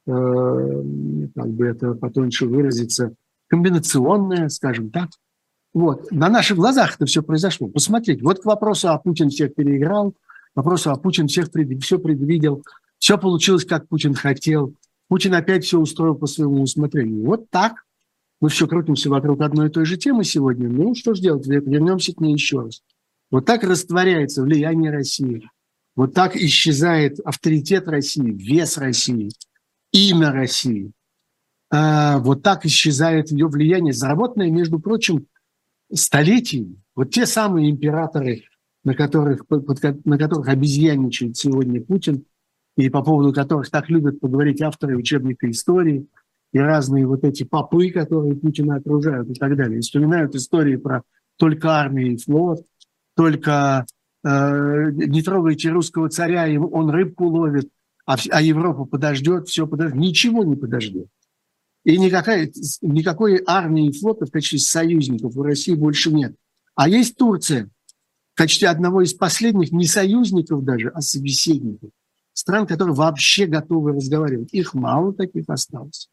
[0.04, 3.14] как бы это потоньше выразиться,
[3.48, 5.10] комбинационная, скажем так.
[5.76, 6.12] Вот.
[6.12, 7.68] На наших глазах это все произошло.
[7.68, 10.16] Посмотрите, вот к вопросу, а Путин всех переиграл,
[10.56, 11.82] вопросу, а Путин всех пред...
[11.84, 12.64] все предвидел,
[12.98, 14.74] все получилось, как Путин хотел,
[15.08, 17.24] Путин опять все устроил по своему усмотрению.
[17.24, 17.84] Вот так.
[18.42, 20.68] Мы все крутимся вокруг одной и той же темы сегодня.
[20.68, 21.46] Ну, что же делать?
[21.46, 22.82] Вернемся к ней еще раз.
[23.30, 25.48] Вот так растворяется влияние России.
[25.96, 29.30] Вот так исчезает авторитет России, вес России,
[29.92, 30.92] имя России.
[31.70, 35.28] А, вот так исчезает ее влияние, заработанное, между прочим,
[35.94, 36.82] столетиями.
[36.96, 38.44] Вот те самые императоры,
[38.84, 42.26] на которых, на которых обезьянничает сегодня Путин,
[42.76, 46.08] и по поводу которых так любят поговорить авторы учебника истории,
[46.52, 49.80] и разные вот эти попы, которые Путина окружают и так далее.
[49.80, 51.04] И вспоминают истории про
[51.38, 52.66] только армию и флот,
[53.16, 53.86] только
[54.24, 57.70] э, не трогайте русского царя, он рыбку ловит,
[58.06, 60.00] а, а Европа подождет, все подождет.
[60.00, 61.08] Ничего не подождет.
[61.84, 66.36] И никакая, никакой армии и флота в качестве союзников у России больше нет.
[66.76, 67.70] А есть Турция
[68.34, 71.90] в качестве одного из последних, не союзников даже, а собеседников.
[72.34, 74.54] Стран, которые вообще готовы разговаривать.
[74.54, 76.10] Их мало таких осталось.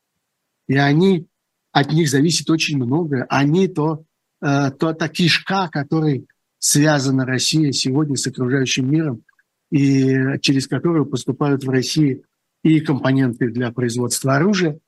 [0.69, 1.27] И они,
[1.73, 3.25] от них зависит очень многое.
[3.29, 4.05] Они то,
[4.41, 9.25] э, то та кишка, который связана Россия сегодня с окружающим миром,
[9.71, 12.23] и через которую поступают в России
[12.63, 14.79] и компоненты для производства оружия,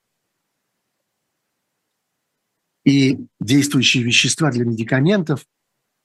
[2.85, 5.47] и действующие вещества для медикаментов,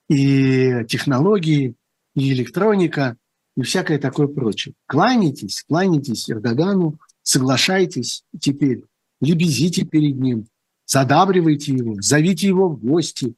[0.10, 1.76] и технологии,
[2.16, 3.18] и электроника,
[3.58, 4.76] и всякое такое прочее.
[4.86, 8.84] Кланяйтесь, кланяйтесь Эрдогану, соглашайтесь теперь,
[9.22, 10.48] лебезите перед ним,
[10.86, 13.36] задабривайте его, зовите его в гости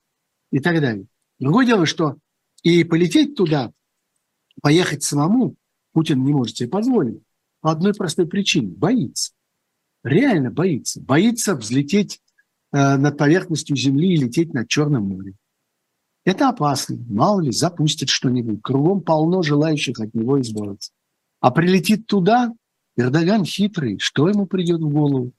[0.52, 1.06] и так далее.
[1.40, 2.18] Другое дело, что
[2.64, 3.72] и полететь туда,
[4.62, 5.56] поехать самому
[5.94, 7.22] Путин не может себе позволить.
[7.62, 9.34] По одной простой причине– боится.
[10.04, 11.02] Реально боится.
[11.02, 12.22] Боится взлететь
[12.72, 15.36] э, над поверхностью Земли и лететь над Черным морем.
[16.24, 16.98] Это опасно.
[17.10, 18.62] Мало ли, запустит что-нибудь.
[18.62, 20.92] Кругом полно желающих от него избавиться.
[21.40, 22.54] А прилетит туда,
[22.96, 25.32] Эрдоган хитрый, что ему придет в голову?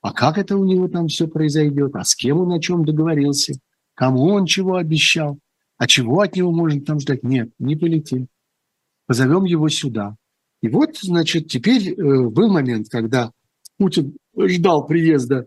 [0.00, 1.94] А как это у него там все произойдет?
[1.94, 3.54] А с кем он о чем договорился?
[3.94, 5.38] Кому он чего обещал?
[5.76, 7.22] А чего от него можно там ждать?
[7.22, 8.28] Нет, не полетим.
[9.06, 10.16] Позовем его сюда.
[10.62, 11.94] И вот, значит, теперь э,
[12.28, 13.32] был момент, когда
[13.78, 15.46] Путин ждал приезда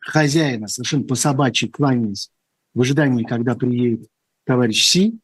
[0.00, 2.30] хозяина, совершенно по собачьи кланяясь,
[2.74, 4.08] в ожидании, когда приедет
[4.44, 5.18] товарищ Си,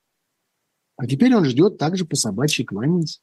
[0.96, 3.20] а теперь он ждет также по собачьи кланяясь,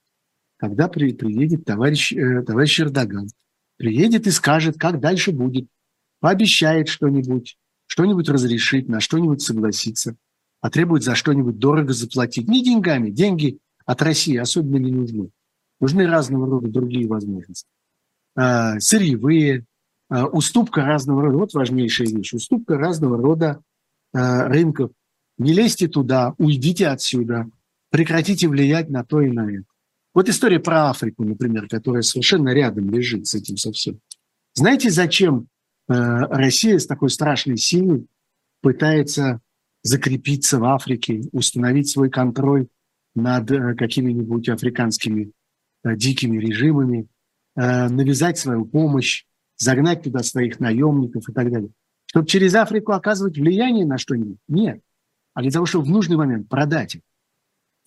[0.57, 3.29] когда при, приедет товарищ, э, товарищ Эрдоган.
[3.77, 5.67] Приедет и скажет, как дальше будет,
[6.19, 10.15] пообещает что-нибудь, что-нибудь разрешит, на что-нибудь согласится,
[10.61, 12.47] а требует за что-нибудь дорого заплатить.
[12.47, 15.29] Не деньгами, деньги от России особенно не нужны.
[15.79, 17.67] Нужны разного рода другие возможности.
[18.35, 19.65] А, сырьевые,
[20.09, 21.37] а, уступка разного рода.
[21.37, 22.33] Вот важнейшая вещь.
[22.33, 23.61] Уступка разного рода
[24.13, 24.91] а, рынков.
[25.37, 27.47] Не лезьте туда, уйдите отсюда,
[27.91, 29.65] прекратите влиять на то и на это.
[30.17, 33.99] Вот история про Африку, например, которая совершенно рядом лежит с этим совсем.
[34.55, 35.47] Знаете, зачем
[35.87, 38.07] Россия с такой страшной силой
[38.61, 39.41] пытается
[39.83, 42.67] закрепиться в Африке, установить свой контроль
[43.15, 45.31] над э, какими-нибудь африканскими
[45.83, 47.07] Э, дикими режимами,
[47.55, 49.25] э, навязать свою помощь,
[49.57, 51.69] загнать туда своих наемников и так далее.
[52.05, 54.37] Чтобы через Африку оказывать влияние на что-нибудь?
[54.47, 54.81] Нет.
[55.33, 57.01] А для того, чтобы в нужный момент продать их.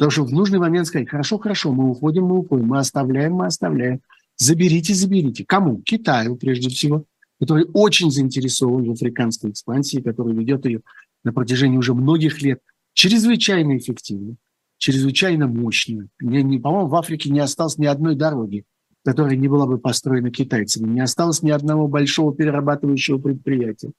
[0.01, 3.45] Того, чтобы в нужный момент сказать, хорошо, хорошо, мы уходим, мы уходим, мы оставляем, мы
[3.45, 4.01] оставляем.
[4.39, 5.45] Заберите, заберите.
[5.45, 5.83] Кому?
[5.83, 7.05] Китаю, прежде всего,
[7.39, 10.81] который очень заинтересован в африканской экспансии, который ведет ее
[11.23, 12.61] на протяжении уже многих лет
[12.95, 14.37] чрезвычайно эффективно
[14.79, 16.09] чрезвычайно мощную.
[16.19, 18.65] Не, не, по-моему, в Африке не осталось ни одной дороги,
[19.05, 20.89] которая не была бы построена китайцами.
[20.89, 23.91] Не осталось ни одного большого перерабатывающего предприятия,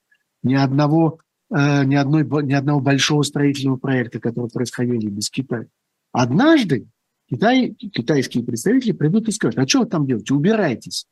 [0.42, 1.20] ни одного,
[1.56, 5.68] э, ни, одной, ни одного большого строительного проекта, который происходил без Китая.
[6.12, 6.88] Однажды
[7.32, 10.34] Китай, китайские представители придут и скажут, а что вы там делаете?
[10.34, 11.06] Убирайтесь.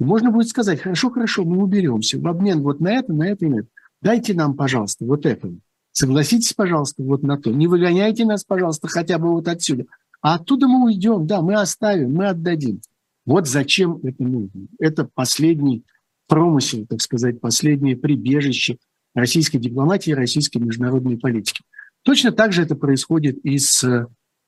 [0.00, 3.46] И можно будет сказать, хорошо, хорошо, мы уберемся в обмен вот на это, на это
[3.46, 3.68] и на это.
[4.02, 5.52] Дайте нам, пожалуйста, вот это.
[5.92, 7.52] Согласитесь, пожалуйста, вот на то.
[7.52, 9.84] Не выгоняйте нас, пожалуйста, хотя бы вот отсюда.
[10.20, 12.80] А оттуда мы уйдем, да, мы оставим, мы отдадим.
[13.24, 14.66] Вот зачем это нужно.
[14.80, 15.84] Это последний
[16.26, 18.78] промысел, так сказать, последнее прибежище
[19.14, 21.62] российской дипломатии российской международной политики.
[22.02, 24.06] Точно так же это происходит и с,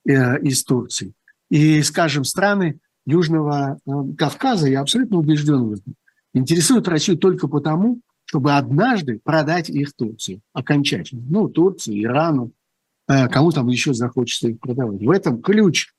[0.09, 1.13] э, и с Турцией.
[1.51, 5.95] И, скажем, страны Южного э, Кавказа, я абсолютно убежден в этом,
[6.35, 11.23] интересуют Россию только потому, чтобы однажды продать их Турции окончательно.
[11.29, 12.53] Ну, Турции, Ирану,
[13.09, 15.03] э, кому там еще захочется их продавать.
[15.03, 15.93] В этом ключ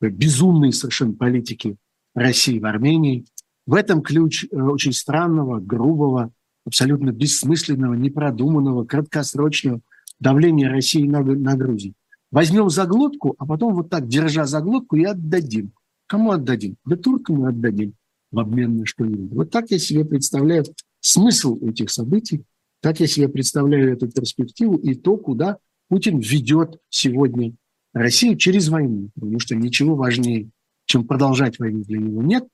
[0.00, 1.76] безумной совершенно политики
[2.14, 3.26] России в Армении.
[3.66, 6.32] В этом ключ очень странного, грубого,
[6.64, 9.80] абсолютно бессмысленного, непродуманного, краткосрочного
[10.18, 11.94] давления России на, на Грузию.
[12.30, 15.72] Возьмем заглотку, а потом вот так, держа заглотку, и отдадим.
[16.06, 16.76] Кому отдадим?
[16.84, 17.94] Да туркам отдадим
[18.30, 19.32] в обмен на что-нибудь.
[19.32, 20.64] Вот так я себе представляю
[21.00, 22.44] смысл этих событий,
[22.82, 25.58] как я себе представляю эту перспективу и то, куда
[25.88, 27.54] Путин ведет сегодня
[27.92, 30.50] Россию через войну, потому что ничего важнее,
[30.84, 32.46] чем продолжать войну для него нет,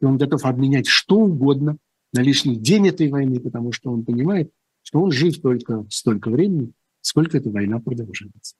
[0.00, 1.78] и он готов обменять что угодно
[2.12, 4.50] на лишний день этой войны, потому что он понимает,
[4.82, 8.54] что он жив только столько времени, сколько эта война продолжается.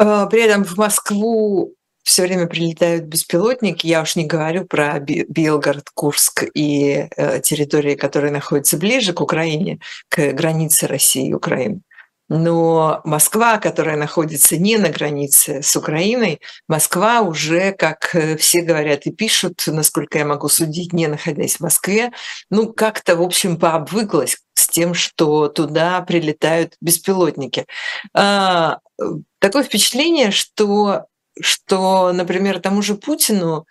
[0.00, 3.86] А, при этом в Москву все время прилетают беспилотники.
[3.86, 9.78] Я уж не говорю про Белгород, Курск и э, территории, которые находятся ближе к Украине,
[10.08, 11.82] к границе России и Украины.
[12.30, 19.04] Но Москва, которая находится не на границе с Украиной, Москва уже, как э, все говорят
[19.04, 22.10] и пишут, насколько я могу судить, не находясь в Москве,
[22.48, 27.66] ну как-то, в общем, пообвыклась с тем, что туда прилетают беспилотники.
[28.14, 29.04] А, э,
[29.38, 31.06] такое впечатление, что
[31.40, 33.66] что, например, тому же Путину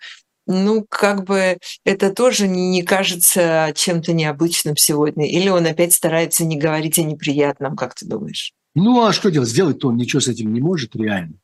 [0.46, 5.30] ну, как бы это тоже не кажется чем-то необычным сегодня.
[5.30, 8.52] Или он опять старается не говорить о неприятном, как ты думаешь?
[8.74, 9.48] Ну, а что делать?
[9.48, 11.34] Сделать-то он ничего с этим не может реально.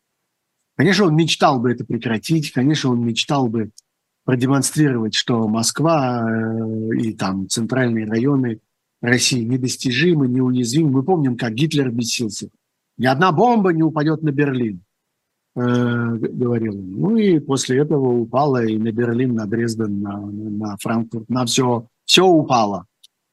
[0.77, 2.53] Конечно, он мечтал бы это прекратить.
[2.53, 3.71] Конечно, он мечтал бы
[4.25, 8.59] продемонстрировать, что Москва э, и там центральные районы
[9.07, 10.91] России недостижимы, неуязвимы.
[10.91, 12.49] Мы помним, как Гитлер бесился.
[12.99, 14.83] Ни одна бомба не упадет на Берлин.
[15.55, 16.75] Э, говорил.
[16.75, 21.87] Ну и после этого упало и на Берлин, на Дрезден, на, на Франкфурт, на все,
[22.05, 22.87] все упало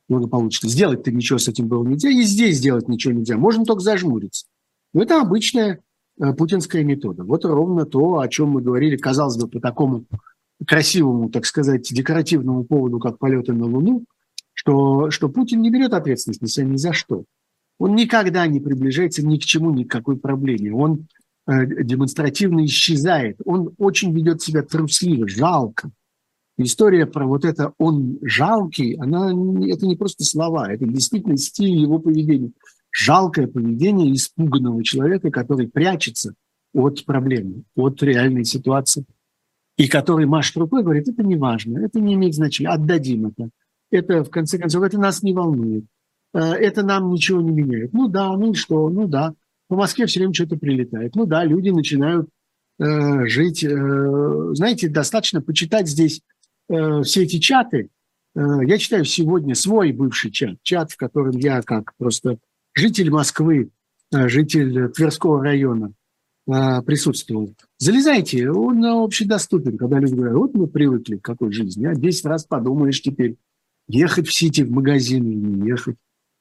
[0.08, 0.70] благополучно.
[0.70, 3.38] Сделать-то ничего с этим было нельзя, и здесь сделать ничего нельзя.
[3.38, 4.46] Можно только зажмуриться.
[4.94, 5.82] Но это обычная
[6.20, 7.24] э, путинская метода.
[7.24, 10.06] Вот ровно то, о чем мы говорили, казалось бы, по такому
[10.66, 14.06] красивому, так сказать, декоративному поводу, как полеты на Луну,
[14.54, 17.26] что, что Путин не берет ответственность на себя ни за что.
[17.80, 20.74] Он никогда не приближается ни к чему, ни к какой проблеме.
[20.74, 21.08] Он
[21.46, 23.38] Э, демонстративно исчезает.
[23.44, 25.92] Он очень ведет себя трусливо, жалко.
[26.58, 29.32] История про вот это «он жалкий», она,
[29.68, 32.52] это не просто слова, это действительно стиль его поведения.
[32.92, 36.34] Жалкое поведение испуганного человека, который прячется
[36.74, 39.04] от проблемы, от реальной ситуации
[39.78, 43.50] и который машет рукой, говорит, это не важно, это не имеет значения, отдадим это.
[43.94, 45.86] Это, в конце концов, это нас не волнует.
[46.34, 47.94] Э, это нам ничего не меняет.
[47.94, 49.34] Ну да, ну и что, ну да.
[49.68, 51.16] По Москве все время что-то прилетает.
[51.16, 52.28] Ну да, люди начинают
[52.80, 53.64] э, жить.
[53.64, 56.22] Э, знаете, достаточно почитать здесь
[56.70, 57.90] э, все эти чаты.
[58.36, 62.38] Э, я читаю сегодня свой бывший чат, чат, в котором я как просто
[62.74, 63.70] житель Москвы,
[64.12, 65.94] э, житель Тверского района
[66.48, 67.54] э, присутствовал.
[67.78, 72.46] Залезайте, он общедоступен, когда люди говорят, вот мы привыкли к какой жизни, а 10 раз
[72.46, 73.38] подумаешь теперь,
[73.94, 75.96] ехать в Сити в магазин или не ехать.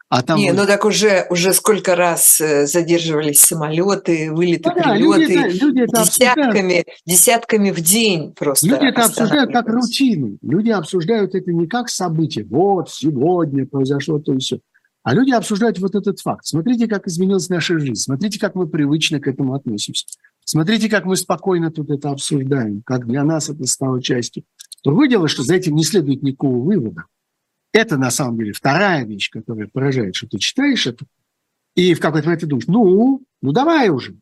[0.09, 0.39] А там...
[0.39, 5.33] Не, ну так уже, уже сколько раз э, задерживались самолеты, вылеты, ну, да, прилеты, люди
[5.33, 6.87] это, люди это десятками, обсуждают.
[7.07, 8.67] десятками в день просто.
[8.67, 10.37] Люди это обсуждают как рутину.
[10.43, 12.45] Люди обсуждают это не как событие.
[12.45, 14.61] Вот, сегодня произошло то и все.
[15.03, 16.45] А люди обсуждают вот этот факт.
[16.45, 17.95] Смотрите, как изменилась наша жизнь.
[17.95, 20.05] Смотрите, как мы привычно к этому относимся.
[20.45, 24.45] Смотрите, как мы спокойно тут это обсуждаем, как для нас это стало частью.
[24.85, 27.05] Другое дело, что за этим не следует никакого вывода.
[27.73, 31.07] Это на самом деле вторая вещь, которая поражает, что ты читаешь это,
[31.75, 34.15] и в какой-то момент ты думаешь, ну, ну давай уже.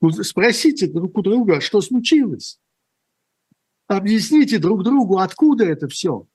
[0.00, 2.58] Ну, спросите друг у друга, что случилось.
[3.86, 6.26] Объясните друг другу, откуда это все.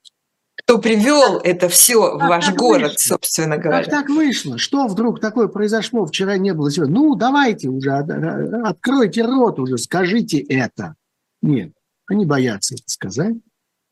[0.55, 3.15] Кто привел это все в ваш город, вышло?
[3.15, 3.83] собственно говоря.
[3.83, 4.57] Как так вышло?
[4.57, 6.05] Что вдруг такое произошло?
[6.05, 6.93] Вчера не было сегодня.
[6.93, 10.95] Ну, давайте уже, откройте рот уже, скажите это.
[11.41, 11.73] Нет,
[12.07, 13.35] они боятся это сказать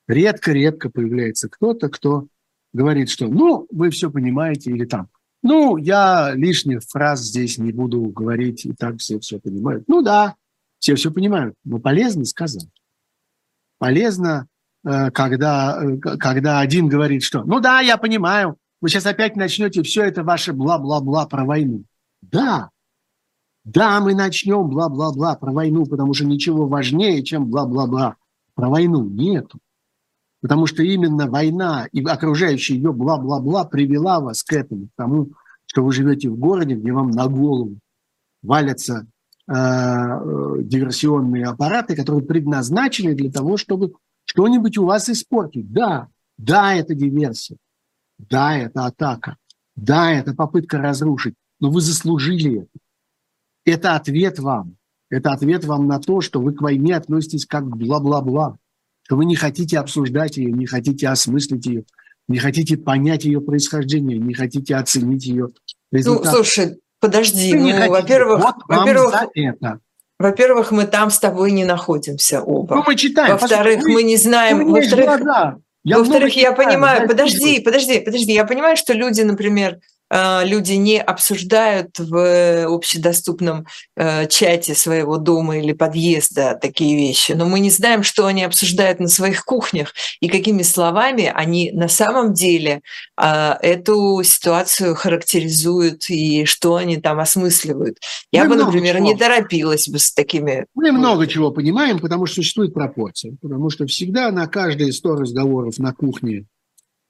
[0.09, 2.27] редко-редко появляется кто-то, кто
[2.73, 5.07] говорит, что ну, вы все понимаете, или там,
[5.43, 9.85] ну, я лишних фраз здесь не буду говорить, и так все все понимают.
[9.87, 10.35] Ну да,
[10.79, 12.67] все все понимают, но полезно сказать.
[13.77, 14.47] Полезно,
[14.83, 19.83] э, когда, э, когда один говорит, что ну да, я понимаю, вы сейчас опять начнете
[19.83, 21.83] все это ваше бла-бла-бла про войну.
[22.21, 22.71] Да,
[23.63, 28.15] да, мы начнем бла-бла-бла про войну, потому что ничего важнее, чем бла-бла-бла
[28.55, 29.59] про войну нету.
[30.41, 35.31] Потому что именно война и окружающая ее бла-бла-бла привела вас к этому, к тому,
[35.65, 37.77] что вы живете в городе, где вам на голову
[38.41, 39.05] валятся
[39.47, 43.93] э, диверсионные аппараты, которые предназначены для того, чтобы
[44.25, 45.71] что-нибудь у вас испортить.
[45.71, 47.57] Да, да, это диверсия,
[48.17, 49.35] да, это атака,
[49.75, 52.79] да, это попытка разрушить, но вы заслужили это.
[53.65, 54.77] Это ответ вам.
[55.09, 58.57] Это ответ вам на то, что вы к войне относитесь как бла-бла-бла
[59.09, 61.83] что вы не хотите обсуждать ее, не хотите осмыслить ее,
[62.27, 65.47] не хотите понять ее происхождение, не хотите оценить ее
[65.91, 66.25] результат.
[66.25, 69.15] Ну, слушай, подожди, вы ну, во-первых, вот во-первых.
[70.19, 72.75] Во-первых, мы там с тобой не находимся оба.
[72.75, 73.31] Ну, мы читаем.
[73.31, 74.69] Во-вторых, мы не знаем.
[74.69, 75.21] Во-вторых,
[75.83, 79.79] во-вторых, я понимаю, подожди, подожди, подожди, я понимаю, что люди, например,
[80.11, 87.59] люди не обсуждают в общедоступном э, чате своего дома или подъезда такие вещи, но мы
[87.59, 92.81] не знаем, что они обсуждают на своих кухнях и какими словами они на самом деле
[93.15, 97.97] а, эту ситуацию характеризуют и что они там осмысливают.
[98.31, 99.05] Я мы бы, например, чего.
[99.05, 100.65] не торопилась бы с такими...
[100.73, 105.77] Мы много чего понимаем, потому что существует пропорция, потому что всегда на каждые 100 разговоров
[105.77, 106.45] на кухне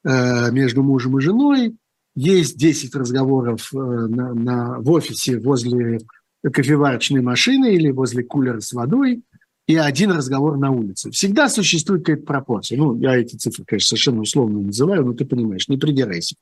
[0.04, 1.76] э, между мужем и женой
[2.20, 6.00] есть 10 разговоров э, на, на, в офисе возле
[6.44, 9.24] кофеварочной машины или возле кулера с водой,
[9.68, 11.12] и один разговор на улице.
[11.12, 12.78] Всегда существует какая-то пропорция.
[12.78, 16.36] Ну, я эти цифры, конечно, совершенно условно называю, но ты понимаешь, не придирайся.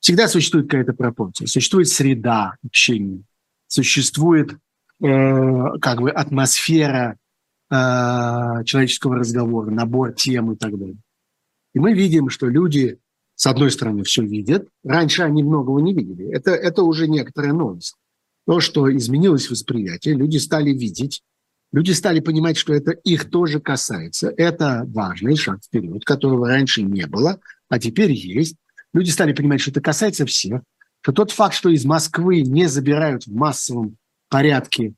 [0.00, 1.46] Всегда существует какая-то пропорция.
[1.46, 3.22] Существует среда общения,
[3.68, 4.56] существует
[5.00, 7.16] э, как бы атмосфера
[7.70, 7.74] э,
[8.64, 10.98] человеческого разговора, набор тем и так далее.
[11.74, 12.98] И мы видим, что люди
[13.38, 14.66] с одной стороны, все видят.
[14.82, 16.28] Раньше они многого не видели.
[16.28, 17.94] Это, это уже некоторая новость.
[18.48, 21.22] То, что изменилось восприятие, люди стали видеть,
[21.72, 24.34] люди стали понимать, что это их тоже касается.
[24.36, 28.56] Это важный шаг вперед, которого раньше не было, а теперь есть.
[28.92, 30.62] Люди стали понимать, что это касается всех,
[31.00, 34.94] что тот факт, что из Москвы не забирают в массовом порядке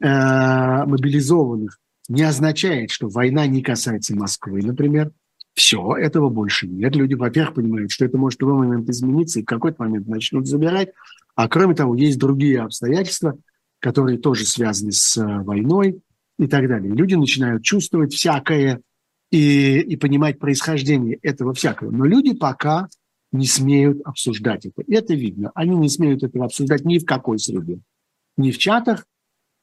[0.00, 1.78] э, мобилизованных,
[2.08, 5.12] не означает, что война не касается Москвы, например.
[5.54, 6.96] Все, этого больше нет.
[6.96, 10.46] Люди, во-первых, понимают, что это может в любой момент измениться, и в какой-то момент начнут
[10.46, 10.90] забирать.
[11.36, 13.38] А кроме того, есть другие обстоятельства,
[13.78, 16.00] которые тоже связаны с э, войной
[16.38, 16.92] и так далее.
[16.92, 18.80] Люди начинают чувствовать всякое
[19.30, 21.90] и, и понимать происхождение этого всякого.
[21.90, 22.88] Но люди пока
[23.30, 24.82] не смеют обсуждать это.
[24.88, 25.52] Это видно.
[25.54, 27.78] Они не смеют этого обсуждать ни в какой среде.
[28.36, 29.06] Ни в чатах,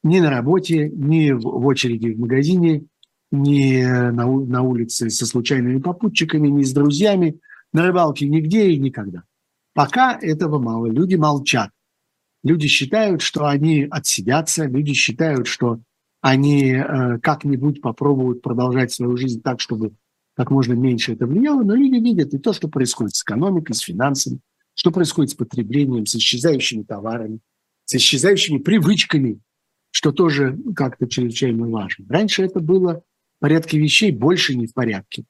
[0.02, 2.84] ни на работе, ни в очереди в магазине,
[3.32, 7.40] ни на, на улице со случайными попутчиками, ни с друзьями,
[7.72, 9.24] на рыбалке нигде и никогда.
[9.74, 10.86] Пока этого мало.
[10.86, 11.70] Люди молчат.
[12.44, 15.80] Люди считают, что они отсидятся, люди считают, что
[16.20, 19.94] они э, как-нибудь попробуют продолжать свою жизнь так, чтобы
[20.34, 23.80] как можно меньше это влияло, но люди видят и то, что происходит с экономикой, с
[23.80, 24.40] финансами,
[24.74, 27.40] что происходит с потреблением, с исчезающими товарами,
[27.84, 29.40] с исчезающими привычками,
[29.90, 32.06] что тоже как-то чрезвычайно важно.
[32.08, 33.02] Раньше это было
[33.42, 35.24] порядке вещей больше не в порядке.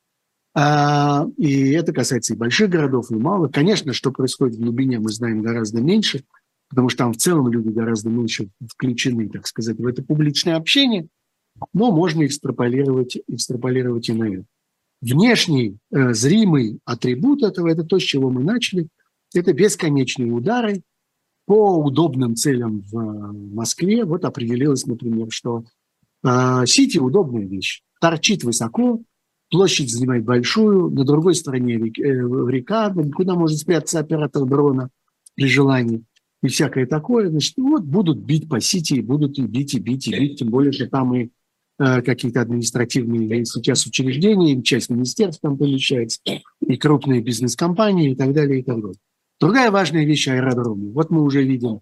[0.54, 3.52] А, и это касается и больших городов, и малых.
[3.52, 6.24] Конечно, что происходит в глубине, мы знаем гораздо меньше,
[6.68, 11.08] потому что там в целом люди гораздо меньше включены, так сказать, в это публичное общение,
[11.72, 14.44] но можно экстраполировать, экстраполировать и на это.
[15.00, 18.88] Внешний э, зримый атрибут этого– это то, с чего мы начали.
[19.34, 20.82] Это бесконечные удары
[21.46, 24.04] по удобным целям в э, Москве.
[24.04, 25.64] Вот определилось, например, что
[26.24, 27.82] э, Сити– удобная вещь.
[28.02, 29.00] Торчит высоко,
[29.50, 34.90] площадь занимает большую, на другой стороне э, река, куда может спрятаться оператор дрона
[35.34, 36.02] при желании
[36.42, 37.30] и всякое такое.
[37.30, 40.72] Значит, вот будут бить по Сити, будут и бить, и бить, и бить, тем более,
[40.72, 41.30] что там и
[41.84, 48.60] Э, какие-то административные сейчас учреждения, часть министерств там получается, и крупные бизнес-компании и так далее,
[48.60, 48.98] и так далее.
[49.40, 50.92] Другая важная вещь– аэродромы.
[50.92, 51.80] Вот мы уже видим,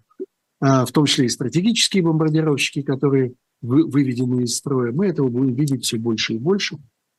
[0.62, 4.92] э, в том числе и стратегические бомбардировщики, которые выведены из строя.
[4.92, 6.78] Мы этого будем видеть все больше и больше.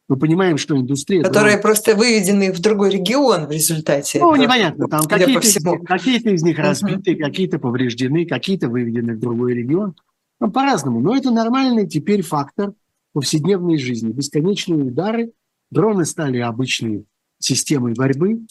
[0.09, 1.23] Мы понимаем, что индустрия...
[1.23, 1.61] Которые дрон...
[1.61, 4.19] просто выведены в другой регион в результате.
[4.19, 4.87] Ну, непонятно.
[4.87, 9.95] Там какие-то, из них, какие-то из них разбиты, какие-то повреждены, какие-то выведены в другой регион.
[10.39, 10.99] Ну, по-разному.
[10.99, 12.73] Но это нормальный теперь фактор
[13.13, 14.11] повседневной жизни.
[14.11, 15.31] Бесконечные удары.
[15.69, 17.05] Дроны стали обычной
[17.39, 18.45] системой борьбы.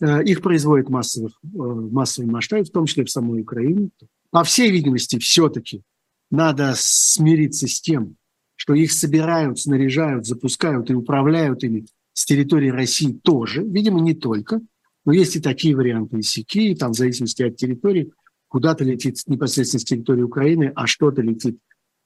[0.00, 3.88] Э, их производят массовых, э, массовый масштаб, в том числе в самой Украине.
[4.30, 5.82] По всей видимости, все-таки
[6.30, 8.16] надо смириться с тем,
[8.56, 13.62] что их собирают, снаряжают, запускают и управляют ими с территории России тоже.
[13.62, 14.60] Видимо, не только.
[15.04, 18.10] Но есть и такие варианты, и сики, там в зависимости от территории–
[18.48, 21.58] куда-то летит непосредственно с территории Украины, а что-то летит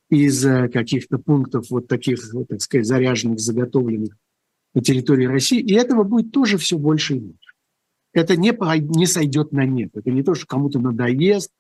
[0.08, 2.18] из э, каких-то пунктов вот таких,
[2.48, 4.16] так сказать, заряженных, заготовленных
[4.74, 5.60] на территории России.
[5.60, 7.54] И этого будет тоже все больше и больше.
[8.12, 8.52] Это не,
[8.96, 9.90] не сойдет на нет.
[9.94, 11.52] Это не то, что кому-то надоест,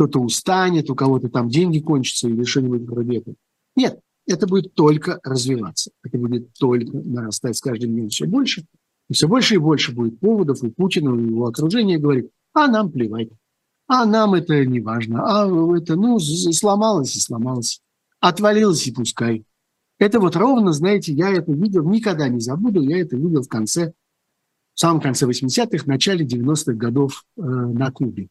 [0.00, 3.36] кто-то устанет, у кого-то там деньги кончатся или что-нибудь вроде этого.
[3.76, 5.90] Нет, это будет только развиваться.
[6.02, 8.64] Это будет только нарастать с каждым днем все больше.
[9.10, 12.90] И все больше и больше будет поводов у Путина, у его окружения говорить, а нам
[12.90, 13.28] плевать.
[13.88, 15.22] А нам это не важно.
[15.22, 17.82] А это, ну, сломалось и сломалось.
[18.20, 19.44] Отвалилось и пускай.
[19.98, 23.92] Это вот ровно, знаете, я это видел, никогда не забуду, я это видел в конце,
[24.72, 28.30] в самом конце 80-х, начале 90-х годов э, на Кубе.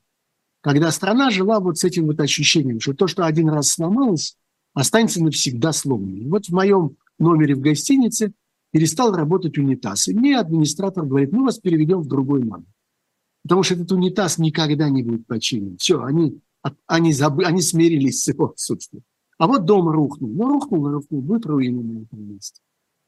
[0.61, 4.35] Когда страна жила вот с этим вот ощущением, что то, что один раз сломалось,
[4.73, 6.29] останется навсегда сломанным.
[6.29, 8.33] Вот в моем номере в гостинице
[8.71, 10.07] перестал работать унитаз.
[10.07, 12.65] И мне администратор говорит, мы вас переведем в другой номер.
[13.43, 15.77] Потому что этот унитаз никогда не будет починен.
[15.77, 16.41] Все, они,
[16.87, 19.03] они, забы, они смирились с его отсутствием.
[19.37, 20.29] А вот дом рухнул.
[20.29, 22.61] Ну, рухнул, рухнул, будет руина на этом месте.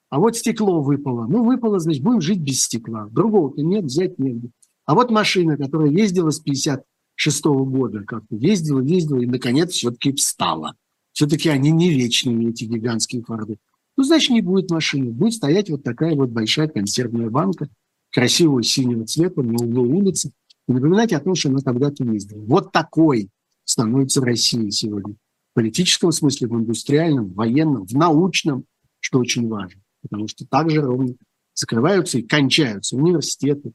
[0.10, 1.28] А вот стекло выпало.
[1.28, 3.08] Ну, выпало, значит, будем жить без стекла.
[3.12, 4.52] Другого-то нет, взять негде.
[4.86, 6.82] А вот машина, которая ездила с 56
[7.30, 10.76] -го года, как-то ездила, ездила, и, наконец, все-таки встала.
[11.14, 13.58] Все-таки они не вечные, эти гигантские форды.
[13.98, 15.12] Ну, значит, не будет машины.
[15.12, 17.68] Будет стоять вот такая вот большая консервная банка,
[18.12, 20.32] красивого синего цвета на углу улицы
[20.68, 22.42] и напоминать о том, что она когда-то ездила.
[22.42, 23.30] Вот такой
[23.64, 25.16] становится Россия сегодня.
[25.52, 28.66] В политическом смысле, в индустриальном, в военном, в научном,
[29.00, 29.82] что очень важно.
[30.02, 31.14] Потому что также ровно
[31.54, 33.74] закрываются и кончаются университеты,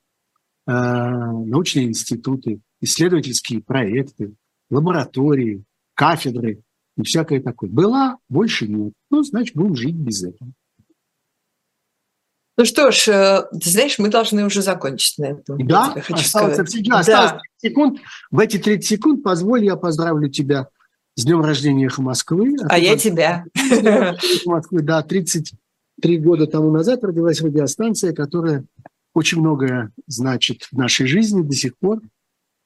[0.66, 4.34] э, научные институты, исследовательские проекты,
[4.70, 5.64] лаборатории,
[5.94, 6.60] кафедры
[6.96, 7.70] и всякое такое.
[7.70, 8.92] Была, больше нет.
[9.10, 10.50] Ну, значит, будем жить без этого.
[12.58, 15.66] Ну что ж, э, ты знаешь, мы должны уже закончить на этом.
[15.66, 16.88] Да, хочу осталось, сказать.
[16.88, 17.00] Да.
[17.00, 18.00] осталось 30 секунд.
[18.30, 20.68] В эти 30 секунд позволь, я поздравлю тебя
[21.16, 22.56] с днем рождения «Эхо Москвы».
[22.62, 23.44] А, а я тебя.
[24.46, 28.64] Москвы, да, 33 года тому назад родилась радиостанция, которая
[29.12, 32.00] очень многое значит в нашей жизни до сих пор,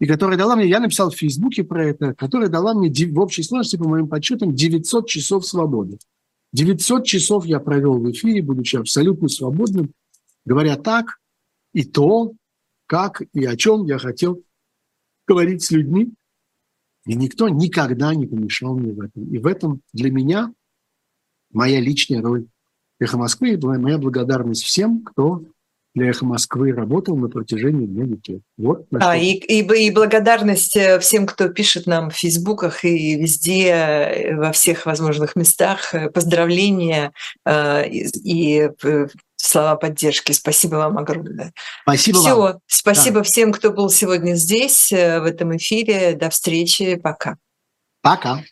[0.00, 3.42] и которая дала мне, я написал в Фейсбуке про это, которая дала мне в общей
[3.42, 5.98] сложности, по моим подсчетам, 900 часов свободы.
[6.54, 9.92] 900 часов я провел в эфире, будучи абсолютно свободным,
[10.46, 11.20] говоря так
[11.74, 12.32] и то,
[12.86, 14.42] как и о чем я хотел
[15.28, 16.14] говорить с людьми.
[17.04, 19.24] И никто никогда не помешал мне в этом.
[19.32, 20.52] И в этом для меня
[21.52, 22.46] моя личная роль
[22.98, 25.44] «Эхо Москвы» и моя благодарность всем, кто
[25.94, 28.42] для «Эхо Москвы» работал на протяжении многих лет.
[28.56, 33.66] Вот а, и, и, и благодарность э, всем, кто пишет нам в Фейсбуках и везде,
[33.66, 35.92] э, во всех возможных местах.
[35.94, 37.12] Э, поздравления
[37.46, 38.70] и, и
[39.36, 40.32] слова поддержки.
[40.32, 41.52] Спасибо вам огромное.
[41.82, 42.58] Спасибо Все, вам.
[42.66, 43.22] спасибо да.
[43.24, 46.14] всем, кто был сегодня здесь, в этом эфире.
[46.14, 46.96] До встречи.
[46.96, 47.36] Пока.
[48.02, 48.42] Пока.